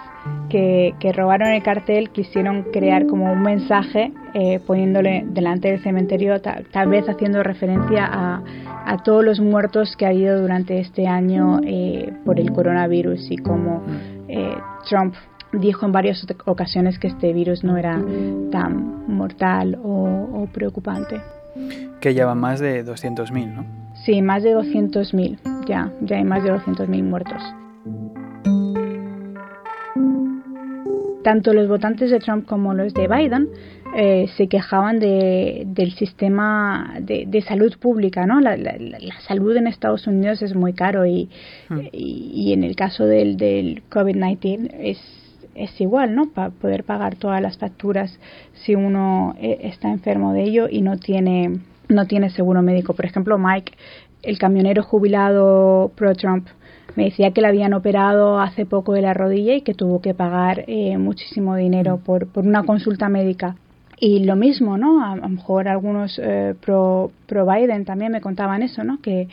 que, 0.50 0.94
que 1.00 1.12
robaron 1.14 1.50
el 1.50 1.64
cartel 1.64 2.10
quisieron 2.10 2.64
crear 2.72 3.06
como 3.08 3.32
un 3.32 3.42
mensaje 3.42 4.12
eh, 4.34 4.60
poniéndole 4.66 5.24
delante 5.28 5.70
del 5.70 5.82
cementerio, 5.82 6.42
tal, 6.42 6.66
tal 6.72 6.90
vez 6.90 7.08
haciendo 7.08 7.44
referencia 7.44 8.06
a 8.06 8.44
a 8.86 8.98
todos 8.98 9.24
los 9.24 9.40
muertos 9.40 9.96
que 9.96 10.06
ha 10.06 10.10
habido 10.10 10.42
durante 10.42 10.80
este 10.80 11.08
año 11.08 11.60
eh, 11.64 12.14
por 12.26 12.40
el 12.40 12.52
coronavirus 12.52 13.32
y 13.32 13.38
como 13.38 13.84
eh, 14.28 14.56
Trump 14.90 15.14
dijo 15.54 15.86
en 15.86 15.92
varias 15.92 16.26
ocasiones 16.46 16.98
que 16.98 17.08
este 17.08 17.34
virus 17.34 17.64
no 17.64 17.78
era 17.78 18.02
tan 18.52 19.08
mortal 19.08 19.78
o, 19.84 20.30
o 20.34 20.48
preocupante. 20.52 21.22
Que 22.00 22.14
lleva 22.14 22.36
más 22.36 22.60
de 22.62 22.86
200.000, 22.86 23.54
¿no? 23.54 23.66
Sí, 24.06 24.22
más 24.22 24.44
de 24.44 24.56
200.000, 24.56 25.66
ya, 25.68 25.92
ya 26.02 26.16
hay 26.16 26.24
más 26.24 26.44
de 26.44 26.54
200.000 26.54 27.04
muertos. 27.04 27.44
Tanto 31.24 31.54
los 31.54 31.68
votantes 31.68 32.12
de 32.12 32.20
Trump 32.20 32.46
como 32.46 32.74
los 32.74 32.94
de 32.94 33.08
Biden 33.08 33.50
eh, 33.96 34.28
se 34.38 34.48
quejaban 34.48 35.00
de, 35.00 35.64
del 35.68 35.94
sistema 35.94 36.96
de, 37.00 37.26
de, 37.28 37.42
salud 37.42 37.78
pública, 37.78 38.26
¿no? 38.26 38.40
La, 38.40 38.56
la, 38.58 38.78
la, 38.78 39.20
salud 39.28 39.56
en 39.56 39.68
Estados 39.68 40.08
Unidos 40.08 40.42
es 40.42 40.56
muy 40.56 40.74
caro 40.74 41.06
y, 41.06 41.30
hmm. 41.70 41.80
y, 41.92 42.32
y, 42.34 42.54
en 42.54 42.64
el 42.64 42.76
caso 42.76 43.06
del, 43.06 43.38
del 43.38 43.84
COVID-19 43.90 44.72
es 44.80 45.22
es 45.56 45.80
igual, 45.82 46.16
¿no? 46.16 46.30
Para 46.30 46.50
poder 46.50 46.84
pagar 46.84 47.16
todas 47.16 47.42
las 47.42 47.58
facturas 47.58 48.18
si 48.54 48.76
uno 48.76 49.36
eh, 49.40 49.60
está 49.64 49.90
enfermo 49.90 50.34
de 50.34 50.44
ello 50.44 50.68
y 50.70 50.82
no 50.82 50.98
tiene, 50.98 51.60
no 51.90 52.08
tiene 52.08 52.30
seguro 52.30 52.62
médico. 52.62 52.94
Por 52.94 53.06
ejemplo, 53.06 53.38
Mike, 53.38 53.74
el 54.24 54.38
camionero 54.38 54.84
jubilado 54.84 55.92
pro-Trump, 55.96 56.48
me 56.96 57.06
decía 57.06 57.32
que 57.32 57.42
le 57.42 57.48
habían 57.48 57.74
operado 57.74 58.40
hace 58.40 58.66
poco 58.66 58.94
de 58.94 59.02
la 59.02 59.14
rodilla 59.14 59.56
y 59.56 59.62
que 59.62 59.74
tuvo 59.74 60.02
que 60.02 60.14
pagar 60.14 60.66
eh, 60.68 60.98
muchísimo 60.98 61.56
dinero 61.56 61.98
mm. 61.98 62.00
por, 62.02 62.28
por 62.28 62.46
una 62.46 62.64
consulta 62.64 63.10
médica. 63.10 63.56
Y 64.00 64.24
lo 64.24 64.36
mismo, 64.36 64.78
¿no? 64.78 65.06
A, 65.06 65.16
lo 65.16 65.30
mejor 65.30 65.68
algunos 65.68 66.20
eh, 66.22 66.56
pro, 66.60 67.12
pro 67.28 67.46
Biden 67.46 67.86
también 67.86 68.12
me 68.12 68.20
contaban 68.20 68.64
eso, 68.64 68.84
¿no? 68.84 69.00
Que 69.00 69.28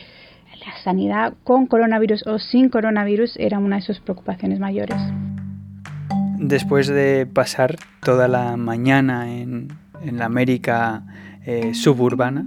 la 0.65 0.77
sanidad 0.83 1.33
con 1.43 1.65
coronavirus 1.65 2.27
o 2.27 2.37
sin 2.37 2.69
coronavirus 2.69 3.35
era 3.37 3.57
una 3.57 3.77
de 3.77 3.81
sus 3.81 3.99
preocupaciones 3.99 4.59
mayores. 4.59 4.97
Después 6.37 6.87
de 6.87 7.25
pasar 7.25 7.77
toda 8.03 8.27
la 8.27 8.57
mañana 8.57 9.33
en, 9.33 9.69
en 10.03 10.17
la 10.17 10.25
América 10.25 11.03
eh, 11.45 11.73
suburbana, 11.73 12.45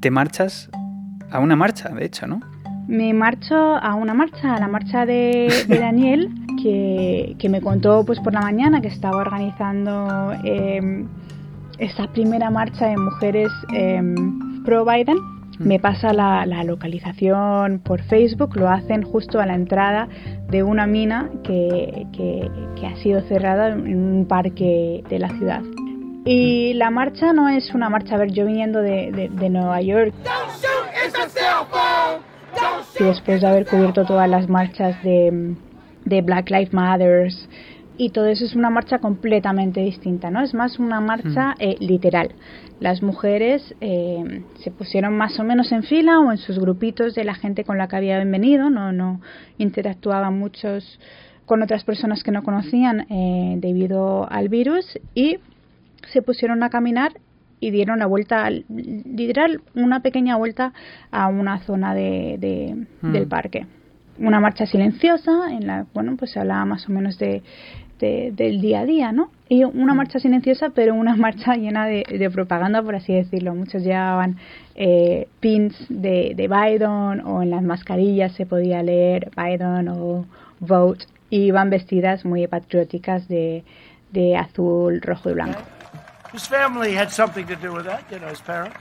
te 0.00 0.10
marchas 0.10 0.70
a 1.30 1.38
una 1.38 1.56
marcha, 1.56 1.88
de 1.88 2.04
hecho, 2.04 2.26
¿no? 2.26 2.40
Me 2.90 3.14
marcho 3.14 3.54
a 3.54 3.94
una 3.94 4.14
marcha, 4.14 4.56
a 4.56 4.58
la 4.58 4.66
marcha 4.66 5.06
de, 5.06 5.48
Daniel, 5.68 6.28
que, 6.60 7.36
que, 7.38 7.48
me 7.48 7.60
contó 7.60 8.04
pues 8.04 8.18
por 8.18 8.32
la 8.32 8.40
mañana 8.40 8.80
que 8.80 8.88
estaba 8.88 9.18
organizando 9.18 10.32
eh, 10.42 11.04
esa 11.78 12.08
primera 12.08 12.50
marcha 12.50 12.88
de 12.88 12.96
mujeres 12.96 13.48
em, 13.72 14.64
pro 14.64 14.84
Biden. 14.84 15.18
Mm. 15.60 15.68
Me 15.68 15.78
pasa 15.78 16.12
la, 16.12 16.64
localización 16.64 17.78
por 17.78 18.02
Facebook, 18.02 18.56
lo 18.56 18.68
hacen 18.68 19.02
justo 19.02 19.38
a 19.38 19.46
la 19.46 19.54
entrada 19.54 20.08
de 20.48 20.64
una 20.64 20.88
mina 20.88 21.30
que, 21.44 22.08
ha 22.84 22.96
sido 23.04 23.20
cerrada 23.28 23.68
en 23.68 24.02
un 24.02 24.26
parque 24.26 25.04
de 25.08 25.18
la 25.20 25.28
ciudad. 25.28 25.62
Y 26.24 26.74
la 26.74 26.90
marcha 26.90 27.32
no 27.32 27.48
es 27.48 27.72
una 27.72 27.88
marcha, 27.88 28.16
a 28.16 28.18
ver, 28.18 28.32
yo 28.32 28.44
viniendo 28.46 28.82
de, 28.82 29.30
Nueva 29.48 29.80
York, 29.80 30.12
y 33.00 33.04
después 33.04 33.40
de 33.40 33.46
haber 33.46 33.66
cubierto 33.66 34.04
todas 34.04 34.28
las 34.28 34.48
marchas 34.48 35.02
de, 35.02 35.56
de 36.04 36.22
Black 36.22 36.50
Lives 36.50 36.72
Matters, 36.72 37.48
y 37.96 38.10
todo 38.10 38.28
eso 38.28 38.46
es 38.46 38.54
una 38.54 38.70
marcha 38.70 38.98
completamente 38.98 39.80
distinta, 39.80 40.30
¿no? 40.30 40.40
Es 40.42 40.54
más 40.54 40.78
una 40.78 41.02
marcha 41.02 41.50
mm. 41.50 41.54
eh, 41.58 41.76
literal. 41.80 42.32
Las 42.80 43.02
mujeres 43.02 43.74
eh, 43.82 44.42
se 44.64 44.70
pusieron 44.70 45.18
más 45.18 45.38
o 45.38 45.44
menos 45.44 45.70
en 45.70 45.82
fila 45.82 46.18
o 46.18 46.32
en 46.32 46.38
sus 46.38 46.58
grupitos 46.58 47.14
de 47.14 47.24
la 47.24 47.34
gente 47.34 47.62
con 47.62 47.76
la 47.76 47.88
que 47.88 47.96
había 47.96 48.18
venido, 48.24 48.70
no, 48.70 48.90
no 48.90 49.20
interactuaban 49.58 50.38
muchos 50.38 50.98
con 51.44 51.62
otras 51.62 51.84
personas 51.84 52.22
que 52.22 52.30
no 52.30 52.42
conocían 52.42 53.06
eh, 53.10 53.56
debido 53.58 54.26
al 54.30 54.48
virus 54.48 54.98
y 55.14 55.36
se 56.10 56.22
pusieron 56.22 56.62
a 56.62 56.70
caminar 56.70 57.12
y 57.60 57.70
dieron 57.70 57.98
la 57.98 58.06
vuelta, 58.06 58.48
literal, 58.50 59.60
una 59.74 60.00
pequeña 60.00 60.36
vuelta 60.36 60.72
a 61.10 61.28
una 61.28 61.60
zona 61.60 61.94
de, 61.94 62.36
del 63.02 63.26
mm. 63.26 63.28
parque 63.28 63.66
una 64.18 64.38
marcha 64.38 64.66
silenciosa 64.66 65.50
en 65.50 65.66
la 65.66 65.86
bueno 65.94 66.14
pues 66.18 66.32
se 66.32 66.40
hablaba 66.40 66.66
más 66.66 66.86
o 66.86 66.92
menos 66.92 67.16
de, 67.16 67.42
del 68.00 68.60
día 68.60 68.80
a 68.80 68.84
día, 68.86 69.12
¿no? 69.12 69.30
Y 69.48 69.64
una 69.64 69.94
marcha 69.94 70.18
silenciosa, 70.18 70.70
pero 70.70 70.94
una 70.94 71.16
marcha 71.26 71.54
llena 71.54 71.86
de, 71.86 72.30
propaganda, 72.32 72.82
por 72.82 72.94
así 72.94 73.14
decirlo. 73.14 73.54
Muchos 73.54 73.82
llevaban 73.82 74.36
eh, 74.74 75.28
pins 75.40 75.74
de, 75.88 76.32
de 76.34 76.48
Biden 76.48 77.20
o 77.24 77.42
en 77.42 77.50
las 77.50 77.62
mascarillas 77.62 78.32
se 78.32 78.46
podía 78.46 78.82
leer 78.82 79.30
Biden 79.36 79.88
o 79.88 80.24
Vote 80.60 81.04
y 81.30 81.42
iban 81.42 81.70
vestidas 81.70 82.24
muy 82.24 82.46
patrióticas 82.46 83.28
de, 83.28 83.64
de 84.12 84.36
azul, 84.36 85.00
rojo 85.00 85.30
y 85.30 85.34
blanco. 85.34 85.60
His 86.32 86.46
family 86.46 86.94
had 86.94 87.10
something 87.10 87.46
to 87.46 87.56
do 87.56 87.72
with 87.72 87.86
that, 87.86 88.04
you 88.10 88.18
know, 88.18 88.28
his 88.28 88.40
parents. 88.40 88.76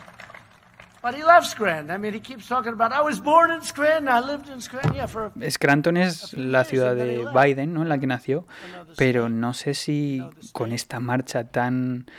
Scranton. 5.49 5.95
es 5.95 6.33
la 6.33 6.65
ciudad 6.65 6.95
de 6.95 7.25
Biden, 7.33 7.73
¿no? 7.73 7.83
En 7.83 7.89
la 7.89 7.99
que 7.99 8.07
nació, 8.07 8.45
pero 8.97 9.29
no 9.29 9.53
sé 9.53 9.75
si 9.75 10.21
con 10.51 10.73
esta 10.73 10.99
marcha 10.99 11.45
tan, 11.45 12.11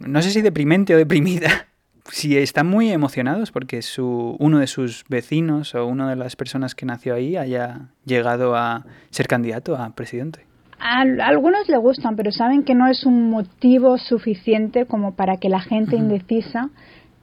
no 0.00 0.22
sé 0.22 0.30
si 0.30 0.42
deprimente 0.42 0.92
o 0.94 0.98
deprimida, 0.98 1.68
si 2.10 2.36
están 2.36 2.66
muy 2.66 2.90
emocionados 2.90 3.52
porque 3.52 3.80
su, 3.82 4.36
uno 4.40 4.58
de 4.58 4.66
sus 4.66 5.04
vecinos 5.08 5.76
o 5.76 5.86
una 5.86 6.10
de 6.10 6.16
las 6.16 6.34
personas 6.34 6.74
que 6.74 6.84
nació 6.84 7.14
ahí 7.14 7.36
haya 7.36 7.90
llegado 8.04 8.56
a 8.56 8.86
ser 9.10 9.28
candidato 9.28 9.76
a 9.76 9.94
presidente. 9.94 10.45
A 10.78 11.00
algunos 11.00 11.68
le 11.68 11.78
gustan, 11.78 12.16
pero 12.16 12.30
saben 12.30 12.62
que 12.62 12.74
no 12.74 12.86
es 12.86 13.04
un 13.04 13.30
motivo 13.30 13.98
suficiente 13.98 14.86
como 14.86 15.14
para 15.14 15.38
que 15.38 15.48
la 15.48 15.60
gente 15.60 15.96
indecisa 15.96 16.70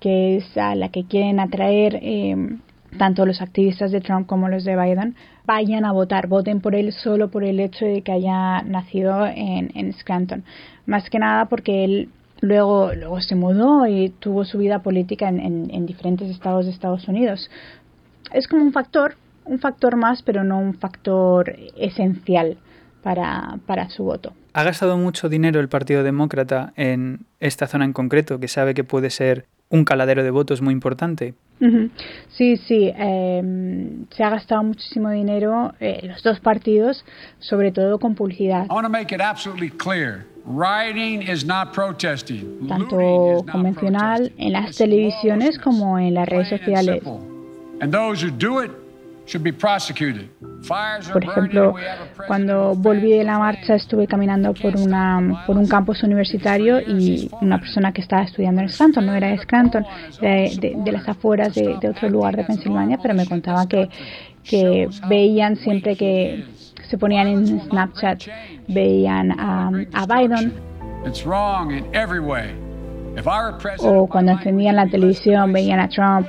que 0.04 0.36
es 0.36 0.58
a 0.58 0.76
la 0.76 0.90
que 0.90 1.06
quieren 1.06 1.40
atraer 1.40 1.98
eh, 2.02 2.36
tanto 2.98 3.26
los 3.26 3.42
activistas 3.42 3.90
de 3.90 4.02
Trump 4.02 4.28
como 4.28 4.50
los 4.50 4.66
de 4.66 4.76
Biden, 4.76 5.16
vayan 5.46 5.86
a 5.86 5.94
votar, 5.94 6.28
voten 6.28 6.60
por 6.60 6.76
él 6.76 6.92
solo 6.92 7.32
por 7.32 7.46
el 7.46 7.62
hecho 7.62 7.86
de 7.86 8.02
que 8.02 8.12
haya 8.12 8.62
nacido 8.64 9.26
en, 9.26 9.72
en 9.74 9.94
Scranton. 9.94 10.44
Más 10.86 11.10
que 11.10 11.20
nada 11.20 11.46
porque 11.46 11.86
él 11.86 12.10
luego, 12.42 12.94
luego 12.94 13.22
se 13.22 13.36
mudó 13.36 13.88
y 13.88 14.10
tuvo 14.10 14.44
su 14.44 14.58
vida 14.58 14.80
política 14.80 15.30
en, 15.30 15.70
en, 15.72 15.86
diferentes 15.86 16.30
estados 16.30 16.66
de 16.66 16.72
Estados 16.72 17.08
Unidos. 17.08 17.50
Es 18.34 18.48
como 18.50 18.64
un 18.64 18.74
factor, 18.74 19.16
un 19.46 19.60
factor 19.60 19.96
más, 19.96 20.22
pero 20.22 20.44
no 20.44 20.60
un 20.60 20.74
factor 20.74 21.56
esencial 21.78 22.58
para, 23.04 23.60
para 23.66 23.90
su 23.90 24.04
voto. 24.04 24.34
¿Ha 24.54 24.64
gastado 24.64 24.98
mucho 24.98 25.30
dinero 25.30 25.60
el 25.60 25.70
Partido 25.70 26.04
Demócrata 26.04 26.74
en 26.76 27.26
esta 27.40 27.68
zona 27.68 27.86
en 27.86 27.94
concreto, 27.94 28.40
que 28.40 28.48
sabe 28.48 28.74
que 28.74 28.84
puede 28.84 29.10
ser 29.10 29.46
un 29.74 29.86
caladero 29.86 30.24
de 30.24 30.30
votos 30.30 30.62
muy 30.62 30.72
importante. 30.72 31.34
Sí, 32.30 32.58
sí, 32.58 32.92
em, 32.96 34.06
se 34.12 34.24
ha 34.24 34.30
gastado 34.30 34.64
muchísimo 34.64 35.10
dinero 35.10 35.74
eh, 35.80 36.02
los 36.04 36.22
dos 36.22 36.40
partidos, 36.42 37.04
sobre 37.40 37.72
todo 37.72 38.00
con 38.00 38.14
publicidad. 38.14 38.66
Tanto 42.68 43.46
convencional 43.52 44.32
en 44.38 44.52
las 44.52 44.76
televisiones 44.76 45.58
como 45.58 45.98
en 45.98 46.14
las 46.14 46.28
redes 46.28 46.50
sociales. 46.50 47.02
Por 51.12 51.24
ejemplo, 51.24 51.76
cuando 52.28 52.76
volví 52.76 53.12
de 53.12 53.24
la 53.24 53.38
marcha 53.38 53.76
estuve 53.76 54.08
caminando 54.08 54.54
por, 54.54 54.76
una, 54.78 55.44
por 55.46 55.58
un 55.58 55.68
campus 55.68 56.04
universitario 56.04 56.80
y 56.80 57.30
una 57.42 57.60
persona 57.60 57.92
que 57.92 58.02
estaba 58.02 58.24
estudiando 58.24 58.62
en 58.62 58.70
Scranton, 58.70 59.06
no 59.06 59.14
era 59.14 59.28
de 59.28 59.38
Scranton, 59.40 59.86
de, 60.22 60.78
de, 60.84 60.92
las 60.92 61.08
afueras 61.08 61.54
de, 61.54 61.78
de, 61.82 61.90
otro 61.90 62.10
lugar 62.10 62.36
de 62.36 62.44
Pensilvania, 62.44 62.98
pero 63.02 63.14
me 63.14 63.26
contaba 63.26 63.68
que, 63.68 63.90
que 64.44 64.90
veían 65.08 65.56
siempre 65.58 65.96
que 65.96 66.46
se 66.90 66.98
ponían 66.98 67.28
en 67.28 67.62
Snapchat, 67.62 68.24
veían 68.68 69.32
a, 69.40 69.70
a 69.94 70.06
Biden 70.06 70.54
o 73.80 74.08
cuando 74.08 74.32
encendían 74.32 74.76
la 74.76 74.88
televisión 74.88 75.54
veían 75.54 75.80
a 75.80 75.88
Trump, 75.88 76.28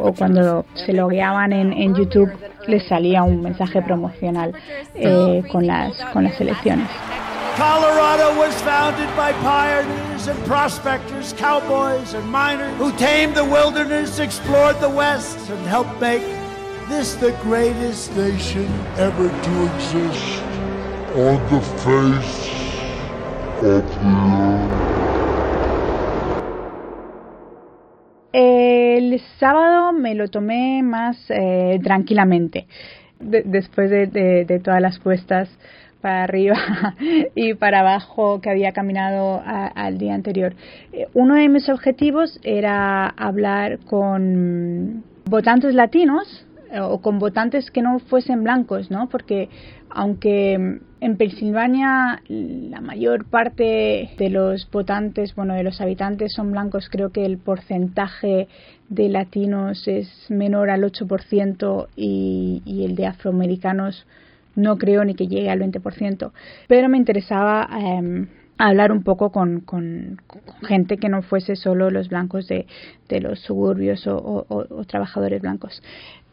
o 0.00 0.12
cuando 0.12 0.64
se 0.74 0.92
logueaban 0.92 1.52
en, 1.52 1.72
en 1.72 1.94
YouTube 1.94 2.30
les 2.66 2.86
salía 2.86 3.22
un 3.22 3.42
mensaje 3.42 3.82
promocional 3.82 4.54
eh, 4.94 5.42
con, 5.50 5.66
las, 5.66 5.96
con 6.12 6.24
las 6.24 6.40
elecciones. 6.40 6.88
Colorado 7.56 8.36
was 8.36 8.52
founded 8.62 9.08
by 9.16 9.32
pioneers 9.34 10.26
and 10.26 10.36
prospectors, 10.44 11.32
cowboys 11.34 12.14
and 12.14 12.28
miners 12.28 12.76
who 12.78 12.90
tamed 12.96 13.34
the 13.36 13.44
wilderness, 13.44 14.18
explored 14.18 14.76
the 14.80 14.88
West, 14.88 15.38
and 15.50 15.66
helped 15.68 16.00
make 16.00 16.22
this 16.88 17.14
the 17.14 17.30
greatest 17.42 18.14
nation 18.16 18.66
ever 18.98 19.28
to 19.28 19.66
exist. 19.76 20.42
On 21.14 21.38
the 21.48 21.60
face 21.84 22.63
el 28.32 29.20
sábado 29.38 29.92
me 29.92 30.14
lo 30.14 30.28
tomé 30.28 30.82
más 30.82 31.16
eh, 31.28 31.78
tranquilamente, 31.82 32.66
después 33.20 33.90
de, 33.90 34.60
todas 34.62 34.80
las 34.80 34.98
cuestas 34.98 35.48
para 36.00 36.24
arriba 36.24 36.56
y 37.34 37.54
para 37.54 37.80
abajo 37.80 38.40
que 38.40 38.50
había 38.50 38.72
caminado 38.72 39.40
al 39.44 39.98
día 39.98 40.14
anterior. 40.14 40.54
Eh, 40.92 41.06
uno 41.14 41.36
de 41.36 41.48
mis 41.48 41.68
objetivos 41.68 42.40
era 42.42 43.06
hablar 43.08 43.78
con 43.86 45.04
votantes 45.26 45.74
latinos 45.74 46.46
o 46.80 47.00
con 47.00 47.18
votantes 47.18 47.70
que 47.70 47.82
no 47.82 47.98
fuesen 47.98 48.42
blancos, 48.44 48.90
¿no? 48.90 49.08
Porque 49.08 49.48
aunque 49.90 50.54
en 50.54 51.16
Pensilvania 51.16 52.22
la 52.28 52.80
mayor 52.80 53.26
parte 53.26 54.10
de 54.18 54.30
los 54.30 54.68
votantes, 54.70 55.34
bueno, 55.34 55.54
de 55.54 55.62
los 55.62 55.80
habitantes 55.80 56.32
son 56.34 56.50
blancos, 56.50 56.88
creo 56.90 57.10
que 57.10 57.24
el 57.24 57.38
porcentaje 57.38 58.48
de 58.88 59.08
latinos 59.08 59.86
es 59.86 60.08
menor 60.28 60.70
al 60.70 60.82
8% 60.82 61.88
y, 61.96 62.62
y 62.64 62.84
el 62.84 62.96
de 62.96 63.06
afroamericanos 63.06 64.06
no 64.56 64.76
creo 64.78 65.04
ni 65.04 65.14
que 65.14 65.26
llegue 65.26 65.50
al 65.50 65.60
20%, 65.60 66.32
pero 66.68 66.88
me 66.88 66.96
interesaba 66.96 67.68
em, 67.72 68.28
hablar 68.58 68.92
un 68.92 69.02
poco 69.02 69.30
con, 69.30 69.60
con, 69.60 70.20
gente 70.62 70.96
que 70.96 71.08
no 71.08 71.22
fuese 71.22 71.56
solo 71.56 71.90
los 71.90 72.08
blancos 72.08 72.46
de, 72.46 72.66
de 73.08 73.20
los 73.20 73.40
suburbios 73.40 74.06
o, 74.06 74.84
trabajadores 74.86 75.42
blancos. 75.42 75.82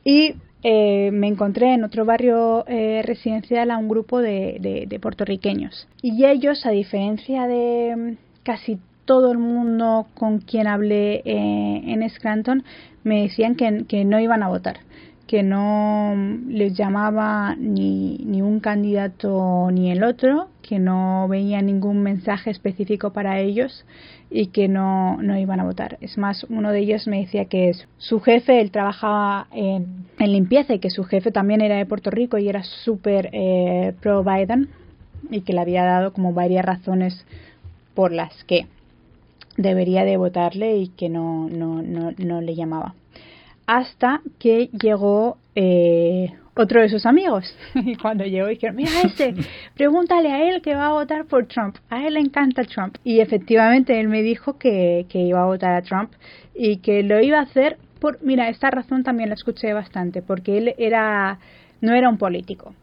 Y 0.03 0.35
eh, 0.63 1.11
me 1.11 1.27
encontré 1.27 1.73
en 1.73 1.83
otro 1.83 2.05
barrio 2.05 2.65
eh, 2.67 3.01
residencial 3.03 3.71
a 3.71 3.77
un 3.77 3.87
grupo 3.87 4.19
de, 4.19 4.85
de, 4.87 4.99
puertorriqueños. 4.99 5.87
Y 6.01 6.25
ellos, 6.25 6.65
a 6.65 6.71
diferencia 6.71 7.47
de 7.47 7.95
mm, 7.95 8.43
casi 8.43 8.79
todo 9.05 9.31
el 9.31 9.39
mundo 9.39 10.07
con 10.13 10.39
quien 10.39 10.67
hablé 10.67 11.21
eh, 11.25 11.81
en 11.85 12.07
Scranton, 12.09 12.63
me 13.03 13.23
decían 13.23 13.55
que, 13.55 13.85
que 13.87 14.05
no 14.05 14.19
iban 14.19 14.43
a 14.43 14.47
votar 14.47 14.77
que 15.31 15.43
no 15.43 16.13
les 16.49 16.73
llamaba 16.73 17.55
ni, 17.55 18.17
ni 18.17 18.41
un 18.41 18.59
candidato 18.59 19.69
ni 19.71 19.89
el 19.89 20.03
otro, 20.03 20.49
que 20.61 20.77
no 20.77 21.25
veía 21.29 21.61
ningún 21.61 22.03
mensaje 22.03 22.51
específico 22.51 23.13
para 23.13 23.39
ellos 23.39 23.85
y 24.29 24.47
que 24.47 24.67
no, 24.67 25.15
no 25.21 25.39
iban 25.39 25.61
a 25.61 25.63
votar. 25.63 25.97
Es 26.01 26.17
más, 26.17 26.43
uno 26.49 26.73
de 26.73 26.79
ellos 26.79 27.07
me 27.07 27.21
decía 27.21 27.45
que 27.45 27.71
su 27.97 28.19
jefe, 28.19 28.59
él 28.59 28.71
trabajaba 28.71 29.47
en, 29.53 30.05
en 30.19 30.33
limpieza 30.33 30.73
y 30.73 30.79
que 30.79 30.89
su 30.89 31.05
jefe 31.05 31.31
también 31.31 31.61
era 31.61 31.77
de 31.77 31.85
Puerto 31.85 32.11
Rico 32.11 32.37
y 32.37 32.49
era 32.49 32.63
súper 32.63 33.29
eh, 33.31 33.93
pro 34.01 34.25
Biden 34.25 34.67
y 35.29 35.43
que 35.43 35.53
le 35.53 35.61
había 35.61 35.85
dado 35.85 36.11
como 36.11 36.33
varias 36.33 36.65
razones 36.65 37.25
por 37.93 38.11
las 38.11 38.43
que 38.43 38.67
debería 39.55 40.03
de 40.03 40.17
votarle 40.17 40.75
y 40.75 40.89
que 40.89 41.07
no, 41.07 41.47
no, 41.47 41.81
no, 41.81 42.11
no 42.17 42.41
le 42.41 42.53
llamaba 42.53 42.95
hasta 43.71 44.19
que 44.37 44.69
llegó 44.73 45.37
eh, 45.55 46.33
otro 46.55 46.81
de 46.81 46.89
sus 46.89 47.05
amigos. 47.05 47.55
y 47.73 47.95
cuando 47.95 48.25
llegó 48.25 48.47
dijeron, 48.47 48.75
mira 48.75 48.91
ese, 49.05 49.33
pregúntale 49.75 50.29
a 50.29 50.49
él 50.49 50.61
que 50.61 50.75
va 50.75 50.87
a 50.87 50.91
votar 50.91 51.23
por 51.23 51.45
Trump. 51.45 51.77
A 51.89 52.05
él 52.05 52.15
le 52.15 52.19
encanta 52.19 52.65
Trump. 52.65 52.97
Y 53.05 53.21
efectivamente 53.21 53.97
él 53.97 54.09
me 54.09 54.23
dijo 54.23 54.57
que, 54.57 55.05
que 55.07 55.19
iba 55.19 55.41
a 55.41 55.45
votar 55.45 55.73
a 55.73 55.81
Trump 55.83 56.11
y 56.53 56.77
que 56.77 57.01
lo 57.01 57.21
iba 57.21 57.39
a 57.39 57.43
hacer 57.43 57.77
por, 57.99 58.21
mira, 58.21 58.49
esta 58.49 58.71
razón 58.71 59.03
también 59.03 59.29
la 59.29 59.35
escuché 59.35 59.71
bastante, 59.73 60.21
porque 60.21 60.57
él 60.57 60.75
era, 60.77 61.39
no 61.79 61.93
era 61.93 62.09
un 62.09 62.17
político. 62.17 62.73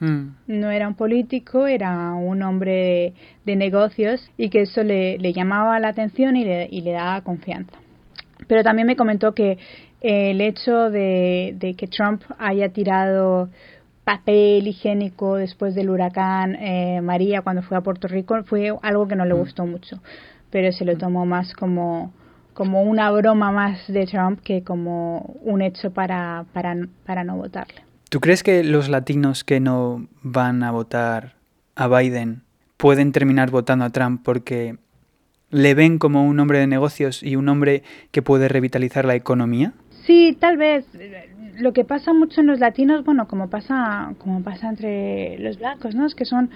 Mm. 0.00 0.30
No 0.48 0.70
era 0.70 0.88
un 0.88 0.94
político, 0.94 1.68
era 1.68 2.12
un 2.14 2.42
hombre 2.42 3.12
de, 3.44 3.56
negocios 3.56 4.28
y 4.36 4.48
que 4.48 4.62
eso 4.62 4.82
le, 4.82 5.18
le 5.18 5.32
llamaba 5.32 5.78
la 5.78 5.88
atención 5.88 6.34
y 6.34 6.44
le, 6.44 6.66
y 6.72 6.80
le 6.80 6.92
daba 6.92 7.20
confianza. 7.20 7.76
Pero 8.48 8.62
también 8.62 8.86
me 8.86 8.96
comentó 8.96 9.32
que 9.32 9.58
el 10.04 10.42
hecho 10.42 10.90
de, 10.90 11.74
que 11.78 11.86
Trump 11.86 12.22
haya 12.38 12.68
tirado 12.68 13.48
papel 14.04 14.68
higiénico 14.68 15.36
después 15.36 15.74
del 15.74 15.88
huracán 15.88 16.56
eh, 16.56 17.00
María 17.00 17.40
cuando 17.40 17.62
fue 17.62 17.78
a 17.78 17.80
Puerto 17.80 18.06
Rico 18.06 18.36
fue 18.44 18.70
algo 18.82 19.08
que 19.08 19.16
no 19.16 19.24
le 19.24 19.32
mm. 19.32 19.38
gustó 19.38 19.64
mucho, 19.64 20.02
pero 20.50 20.72
se 20.72 20.84
lo 20.84 20.98
tomó 20.98 21.24
más 21.24 21.54
como, 21.54 22.12
como 22.52 22.82
una 22.82 23.10
broma 23.12 23.50
más 23.50 23.78
de 23.88 24.04
Trump 24.04 24.40
que 24.40 24.62
como 24.62 25.20
un 25.42 25.62
hecho 25.62 25.90
para, 25.90 26.44
para, 26.52 26.76
para 27.06 27.24
no 27.24 27.38
votarle. 27.38 27.80
¿Tú 28.10 28.20
crees 28.20 28.42
que 28.42 28.62
los 28.62 28.90
latinos 28.90 29.42
que 29.42 29.58
no 29.58 30.06
van 30.20 30.62
a 30.64 30.70
votar 30.70 31.36
a 31.76 31.88
Biden 31.88 32.42
pueden 32.76 33.12
terminar 33.12 33.50
votando 33.50 33.86
a 33.86 33.90
Trump 33.90 34.20
porque 34.22 34.76
le 35.48 35.74
ven 35.74 35.98
como 35.98 36.26
un 36.26 36.38
hombre 36.40 36.58
de 36.58 36.66
negocios 36.66 37.22
y 37.22 37.36
un 37.36 37.48
hombre 37.48 37.82
que 38.10 38.20
puede 38.20 38.48
revitalizar 38.48 39.06
la 39.06 39.14
economía? 39.14 39.72
Sí, 40.06 40.36
tal 40.38 40.56
vez. 40.56 40.84
Lo 41.56 41.72
que 41.72 41.84
pasa 41.84 42.12
mucho 42.12 42.40
en 42.40 42.48
los 42.48 42.60
latinos, 42.60 43.04
bueno, 43.04 43.26
como 43.28 43.48
pasa, 43.48 44.14
como 44.18 44.42
pasa 44.42 44.68
entre 44.68 45.38
los 45.38 45.58
blancos, 45.58 45.94
¿no? 45.94 46.06
Es 46.06 46.14
que 46.14 46.24
son 46.24 46.50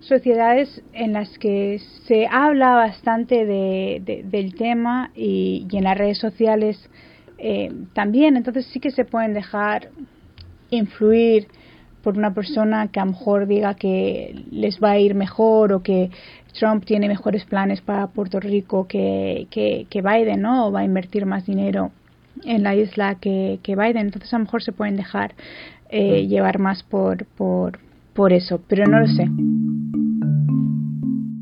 sociedades 0.00 0.82
en 0.92 1.12
las 1.12 1.38
que 1.38 1.80
se 2.06 2.26
habla 2.26 2.74
bastante 2.74 3.46
de, 3.46 4.22
del 4.24 4.54
tema 4.54 5.10
y, 5.14 5.66
en 5.72 5.84
las 5.84 5.96
redes 5.96 6.18
sociales 6.18 6.78
eh, 7.38 7.72
también. 7.94 8.36
Entonces 8.36 8.66
sí 8.66 8.80
que 8.80 8.90
se 8.90 9.04
pueden 9.04 9.34
dejar 9.34 9.90
influir 10.70 11.48
por 12.02 12.16
una 12.16 12.34
persona 12.34 12.88
que 12.88 13.00
a 13.00 13.04
lo 13.04 13.12
mejor 13.12 13.46
diga 13.46 13.74
que 13.74 14.44
les 14.50 14.82
va 14.82 14.92
a 14.92 14.98
ir 14.98 15.14
mejor 15.14 15.72
o 15.72 15.82
que 15.82 16.10
Trump 16.58 16.84
tiene 16.84 17.08
mejores 17.08 17.44
planes 17.44 17.80
para 17.82 18.08
Puerto 18.08 18.40
Rico 18.40 18.86
que, 18.86 19.46
que, 19.50 19.86
que 19.88 20.02
Biden, 20.02 20.42
¿no? 20.42 20.66
O 20.66 20.72
va 20.72 20.80
a 20.80 20.84
invertir 20.84 21.24
más 21.26 21.46
dinero 21.46 21.92
en 22.44 22.62
la 22.62 22.74
isla 22.74 23.16
que, 23.16 23.58
que 23.62 23.76
Biden. 23.76 24.06
Entonces 24.06 24.32
a 24.32 24.38
lo 24.38 24.44
mejor 24.44 24.62
se 24.62 24.72
pueden 24.72 24.96
dejar 24.96 25.34
eh, 25.88 26.26
llevar 26.26 26.58
más 26.58 26.82
por, 26.82 27.26
por, 27.26 27.78
por 28.14 28.32
eso, 28.32 28.60
pero 28.68 28.86
no 28.86 29.00
lo 29.00 29.06
sé. 29.06 29.26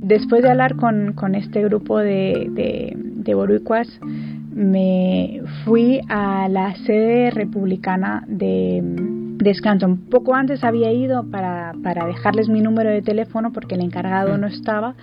Después 0.09 0.43
de 0.43 0.51
hablar 0.51 0.77
con, 0.77 1.13
con 1.13 1.35
este 1.35 1.63
grupo 1.65 1.99
de, 1.99 2.49
de, 2.51 2.95
de 2.97 3.35
boricuas, 3.35 3.89
me 4.59 5.43
fui 5.65 6.01
a 6.09 6.49
la 6.49 6.75
sede 6.77 7.31
republicana 7.31 8.25
de, 8.27 8.81
de 8.83 9.55
Scranton. 9.55 9.99
Poco 10.11 10.35
antes 10.35 10.65
había 10.65 10.91
ido 10.93 11.31
para, 11.31 11.75
para 11.83 12.07
dejarles 12.07 12.49
mi 12.49 12.61
número 12.61 12.91
de 12.91 13.03
teléfono 13.03 13.53
porque 13.53 13.75
el 13.75 13.83
encargado 13.83 14.37
no 14.39 14.47
estaba 14.47 14.95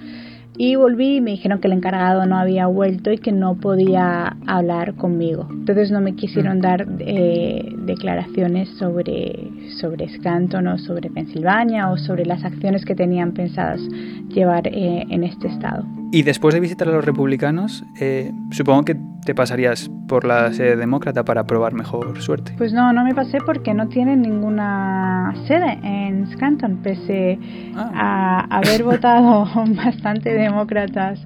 y 0.57 0.75
volví 0.75 1.17
y 1.17 1.21
me 1.21 1.31
dijeron 1.31 1.59
que 1.59 1.67
el 1.67 1.73
encargado 1.73 2.25
no 2.25 2.37
había 2.37 2.67
vuelto 2.67 3.11
y 3.11 3.17
que 3.17 3.31
no 3.31 3.55
podía 3.55 4.37
hablar 4.47 4.95
conmigo. 4.95 5.47
Entonces 5.51 5.91
no 5.91 6.01
me 6.01 6.15
quisieron 6.15 6.59
mm. 6.59 6.61
dar 6.61 6.87
eh, 6.99 7.73
declaraciones 7.85 8.69
sobre, 8.77 9.49
sobre 9.79 10.09
Scranton 10.09 10.67
o 10.67 10.77
sobre 10.77 11.09
Pensilvania 11.09 11.89
o 11.89 11.97
sobre 11.97 12.25
las 12.25 12.43
acciones 12.43 12.85
que 12.85 12.95
tenían 12.95 13.33
pensadas 13.33 13.81
llevar 14.29 14.67
eh, 14.67 15.05
en 15.09 15.23
este 15.23 15.47
estado. 15.47 15.85
Y 16.11 16.23
después 16.23 16.53
de 16.53 16.61
visitar 16.61 16.87
a 16.87 16.91
los 16.91 17.03
republicanos, 17.03 17.83
eh, 17.99 18.31
supongo 18.51 18.83
que 18.85 18.95
te 19.25 19.33
pasarías 19.33 19.89
por 20.07 20.23
la 20.23 20.53
sede 20.53 20.75
demócrata 20.75 21.25
para 21.25 21.45
probar 21.45 21.73
mejor 21.73 22.21
suerte. 22.21 22.53
Pues 22.57 22.73
no, 22.73 22.93
no 22.93 23.03
me 23.03 23.13
pasé 23.13 23.39
porque 23.45 23.73
no 23.73 23.87
tienen 23.87 24.21
ninguna 24.21 25.33
sede 25.47 25.79
en 25.83 26.31
Scranton, 26.31 26.77
pese 26.77 27.39
ah. 27.75 28.45
a 28.49 28.57
haber 28.57 28.83
votado 28.85 29.47
bastante 29.75 30.33
demócratas 30.33 31.19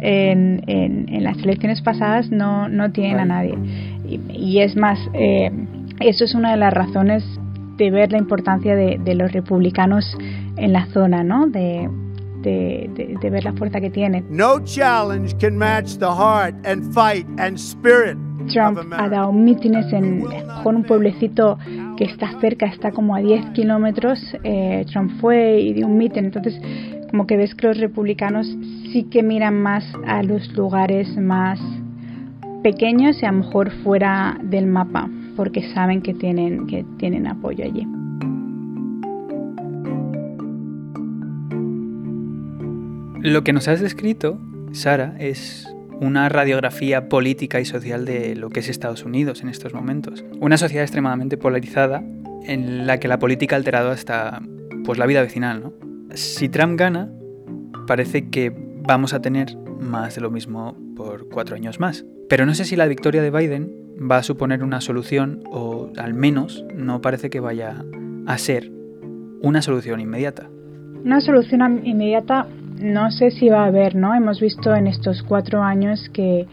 en, 0.00 0.62
en, 0.66 1.24
las 1.24 1.38
elecciones 1.38 1.80
pasadas, 1.80 2.30
no, 2.30 2.68
no 2.68 2.92
tienen 2.92 3.20
a 3.20 3.24
nadie. 3.24 3.56
Y, 4.06 4.58
es 4.58 4.76
más, 4.76 4.98
eh, 5.14 5.50
eso 6.00 6.24
es 6.24 6.34
una 6.34 6.50
de 6.50 6.58
las 6.58 6.74
razones 6.74 7.24
de 7.78 7.90
ver 7.90 8.12
la 8.12 8.18
importancia 8.18 8.76
de, 8.76 9.00
de 9.02 9.14
los 9.14 9.32
republicanos 9.32 10.04
en 10.56 10.72
la 10.72 10.86
zona, 10.86 11.24
¿no? 11.24 11.46
De, 11.46 11.88
de, 12.44 13.16
de, 13.20 13.30
ver 13.30 13.44
la 13.44 13.52
fuerza 13.54 13.80
que 13.80 13.90
tiene. 13.90 14.22
No 14.30 14.60
challenge 14.64 15.36
can 15.38 15.56
match 15.56 15.96
the 15.98 16.06
heart 16.06 16.54
and 16.66 16.92
fight 16.92 17.26
and 17.38 17.56
spirit 17.56 18.16
Trump 18.52 18.78
ha 18.92 19.08
dado 19.08 19.32
mítines 19.32 19.92
en, 19.92 20.24
con 20.62 20.76
un 20.76 20.84
pueblecito 20.84 21.58
que 21.96 22.04
está 22.04 22.38
cerca, 22.40 22.66
está 22.66 22.90
como 22.92 23.14
a 23.14 23.20
10 23.20 23.50
kilómetros. 23.50 24.20
Eh, 24.42 24.84
Trump 24.92 25.12
fue 25.20 25.60
y 25.60 25.72
dio 25.72 25.86
un 25.86 25.96
mitin. 25.96 26.26
Entonces, 26.26 26.60
como 27.10 27.26
que 27.26 27.36
ves 27.36 27.54
que 27.54 27.66
los 27.68 27.78
republicanos 27.78 28.46
sí 28.92 29.04
que 29.04 29.22
miran 29.22 29.62
más 29.62 29.84
a 30.06 30.22
los 30.22 30.52
lugares 30.54 31.16
más 31.16 31.60
pequeños 32.62 33.22
y 33.22 33.26
a 33.26 33.32
lo 33.32 33.38
mejor 33.38 33.70
fuera 33.82 34.38
del 34.42 34.66
mapa, 34.66 35.08
porque 35.36 35.62
saben 35.74 36.02
que 36.02 36.14
tienen, 36.14 36.66
que 36.66 36.84
tienen 36.98 37.26
apoyo 37.26 37.64
allí. 37.64 37.86
Lo 43.24 43.42
que 43.42 43.54
nos 43.54 43.68
has 43.68 43.80
descrito, 43.80 44.38
Sara, 44.72 45.16
es 45.18 45.66
una 45.98 46.28
radiografía 46.28 47.08
política 47.08 47.58
y 47.58 47.64
social 47.64 48.04
de 48.04 48.36
lo 48.36 48.50
que 48.50 48.60
es 48.60 48.68
Estados 48.68 49.02
Unidos 49.02 49.40
en 49.40 49.48
estos 49.48 49.72
momentos. 49.72 50.22
Una 50.40 50.58
sociedad 50.58 50.84
extremadamente 50.84 51.38
polarizada 51.38 52.04
en 52.44 52.86
la 52.86 53.00
que 53.00 53.08
la 53.08 53.18
política 53.18 53.56
ha 53.56 53.58
alterado 53.58 53.92
hasta 53.92 54.42
pues, 54.84 54.98
la 54.98 55.06
vida 55.06 55.22
vecinal. 55.22 55.62
¿no? 55.62 55.72
Si 56.14 56.50
Trump 56.50 56.78
gana, 56.78 57.10
parece 57.86 58.28
que 58.28 58.52
vamos 58.54 59.14
a 59.14 59.22
tener 59.22 59.56
más 59.80 60.16
de 60.16 60.20
lo 60.20 60.30
mismo 60.30 60.76
por 60.94 61.30
cuatro 61.30 61.56
años 61.56 61.80
más. 61.80 62.04
Pero 62.28 62.44
no 62.44 62.52
sé 62.52 62.66
si 62.66 62.76
la 62.76 62.86
victoria 62.86 63.22
de 63.22 63.30
Biden 63.30 63.72
va 63.98 64.18
a 64.18 64.22
suponer 64.22 64.62
una 64.62 64.82
solución 64.82 65.42
o 65.50 65.90
al 65.96 66.12
menos 66.12 66.62
no 66.74 67.00
parece 67.00 67.30
que 67.30 67.40
vaya 67.40 67.86
a 68.26 68.36
ser 68.36 68.70
una 69.40 69.62
solución 69.62 70.00
inmediata. 70.00 70.50
Una 71.02 71.22
solución 71.22 71.86
inmediata 71.86 72.48
no 72.80 73.10
sé 73.10 73.30
si 73.30 73.48
va 73.48 73.64
a 73.64 73.66
haber, 73.66 73.94
¿no? 73.94 74.14
Hemos 74.14 74.40
visto 74.40 74.74
en 74.74 74.86
estos 74.86 75.22
cuatro 75.22 75.62
años 75.62 76.08
que 76.12 76.46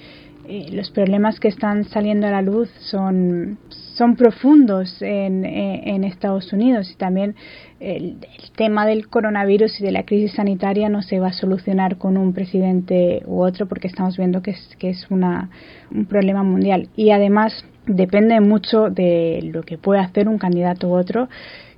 eh, 0.47 0.67
los 0.71 0.89
problemas 0.89 1.39
que 1.39 1.47
están 1.47 1.85
saliendo 1.85 2.27
a 2.27 2.31
la 2.31 2.41
luz 2.41 2.69
son, 2.79 3.57
son 3.69 4.15
profundos 4.15 5.01
en, 5.01 5.45
eh, 5.45 5.83
en 5.85 6.03
Estados 6.03 6.51
Unidos 6.51 6.91
y 6.91 6.95
también 6.95 7.35
el, 7.79 8.17
tema 8.55 8.85
del 8.85 9.07
coronavirus 9.07 9.79
y 9.79 9.83
de 9.83 9.91
la 9.91 10.03
crisis 10.03 10.33
sanitaria 10.33 10.89
no 10.89 11.03
se 11.03 11.19
va 11.19 11.29
a 11.29 11.33
solucionar 11.33 11.97
con 11.97 12.17
un 12.17 12.33
presidente 12.33 13.23
u 13.25 13.41
otro 13.41 13.67
porque 13.67 13.87
estamos 13.87 14.17
viendo 14.17 14.41
que 14.41 14.51
es, 14.51 14.75
que 14.77 14.89
es 14.89 15.09
una, 15.09 15.49
un 15.89 16.05
problema 16.05 16.43
mundial 16.43 16.89
y 16.95 17.11
además 17.11 17.65
depende 17.85 18.39
mucho 18.41 18.89
de 18.89 19.39
lo 19.53 19.63
que 19.63 19.77
puede 19.77 20.01
hacer 20.01 20.27
un 20.27 20.37
candidato 20.37 20.89
u 20.89 20.93
otro 20.95 21.29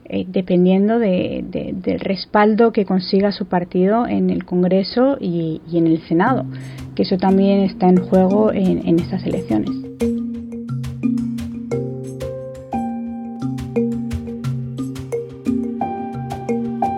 eh, 0.05 0.25
dependiendo 0.27 0.99
de, 0.99 1.43
del 1.73 1.99
respaldo 1.99 2.71
que 2.71 2.85
consiga 2.85 3.31
su 3.31 3.45
partido 3.45 4.07
en 4.07 4.29
el 4.29 4.45
Congreso 4.45 5.17
y, 5.19 5.61
en 5.71 5.87
el 5.87 6.01
Senado, 6.07 6.45
que 6.95 7.03
eso 7.03 7.17
también 7.17 7.61
está 7.61 7.87
en 7.87 7.97
juego 7.97 8.51
en, 8.51 8.87
en 8.87 8.99
estas 8.99 9.25
elecciones. 9.25 9.71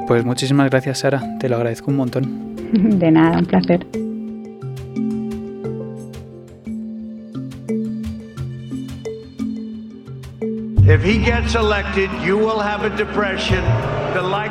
Pues 0.07 0.23
muchísimas 0.23 0.69
gracias 0.69 0.99
Sara, 0.99 1.37
te 1.39 1.49
lo 1.49 1.55
agradezco 1.55 1.91
un 1.91 1.97
montón. 1.97 2.55
De 2.99 3.11
nada, 3.11 3.39
un 3.39 3.45
placer. 3.45 4.04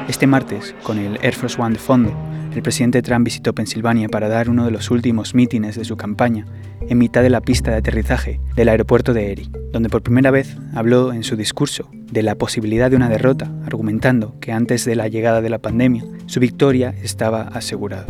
Este 0.08 0.26
martes, 0.26 0.74
con 0.82 0.98
el 0.98 1.18
Air 1.22 1.34
Force 1.34 1.58
One 1.58 1.72
de 1.72 1.78
fondo, 1.78 2.14
el 2.54 2.60
presidente 2.60 3.00
Trump 3.00 3.24
visitó 3.24 3.54
Pensilvania 3.54 4.10
para 4.10 4.28
dar 4.28 4.50
uno 4.50 4.66
de 4.66 4.70
los 4.70 4.90
últimos 4.90 5.34
mítines 5.34 5.74
de 5.74 5.86
su 5.86 5.96
campaña 5.96 6.44
en 6.86 6.98
mitad 6.98 7.22
de 7.22 7.30
la 7.30 7.40
pista 7.40 7.70
de 7.70 7.78
aterrizaje 7.78 8.40
del 8.56 8.68
aeropuerto 8.68 9.14
de 9.14 9.32
Erie, 9.32 9.48
donde 9.72 9.88
por 9.88 10.02
primera 10.02 10.30
vez 10.30 10.58
habló 10.74 11.14
en 11.14 11.24
su 11.24 11.34
discurso 11.34 11.88
de 11.92 12.22
la 12.22 12.34
posibilidad 12.34 12.90
de 12.90 12.96
una 12.96 13.08
derrota, 13.08 13.50
argumentando 13.64 14.38
que 14.38 14.52
antes 14.52 14.84
de 14.84 14.96
la 14.96 15.08
llegada 15.08 15.40
de 15.40 15.48
la 15.48 15.60
pandemia 15.60 16.04
su 16.26 16.40
victoria 16.40 16.94
estaba 17.02 17.40
asegurada. 17.40 18.06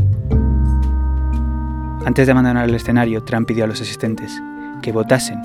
Antes 2.04 2.26
de 2.26 2.32
abandonar 2.32 2.68
el 2.68 2.74
escenario, 2.74 3.22
Trump 3.22 3.46
pidió 3.46 3.62
a 3.62 3.68
los 3.68 3.80
asistentes 3.80 4.42
que 4.82 4.90
votasen 4.90 5.40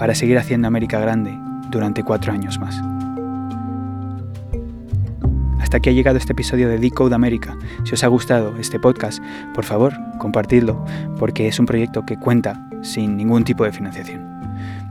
para 0.00 0.16
seguir 0.16 0.36
haciendo 0.36 0.66
América 0.66 0.98
grande 0.98 1.32
durante 1.70 2.02
cuatro 2.02 2.32
años 2.32 2.58
más. 2.58 2.80
Hasta 5.60 5.78
aquí 5.78 5.90
ha 5.90 5.92
llegado 5.92 6.18
este 6.18 6.32
episodio 6.32 6.68
de 6.68 6.78
Decode 6.78 7.14
América. 7.14 7.56
Si 7.84 7.94
os 7.94 8.04
ha 8.04 8.08
gustado 8.08 8.56
este 8.58 8.78
podcast, 8.78 9.22
por 9.54 9.64
favor, 9.64 9.94
compartidlo, 10.18 10.84
porque 11.18 11.48
es 11.48 11.58
un 11.58 11.66
proyecto 11.66 12.04
que 12.06 12.18
cuenta 12.18 12.68
sin 12.82 13.16
ningún 13.16 13.44
tipo 13.44 13.64
de 13.64 13.72
financiación. 13.72 14.22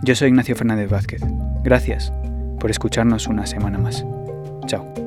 Yo 0.04 0.16
soy 0.16 0.30
Ignacio 0.30 0.56
Fernández 0.56 0.90
Vázquez. 0.90 1.22
Gracias 1.64 2.12
por 2.60 2.72
escucharnos 2.72 3.28
una 3.28 3.46
semana 3.46 3.78
más. 3.78 4.06
Chao. 4.66 5.03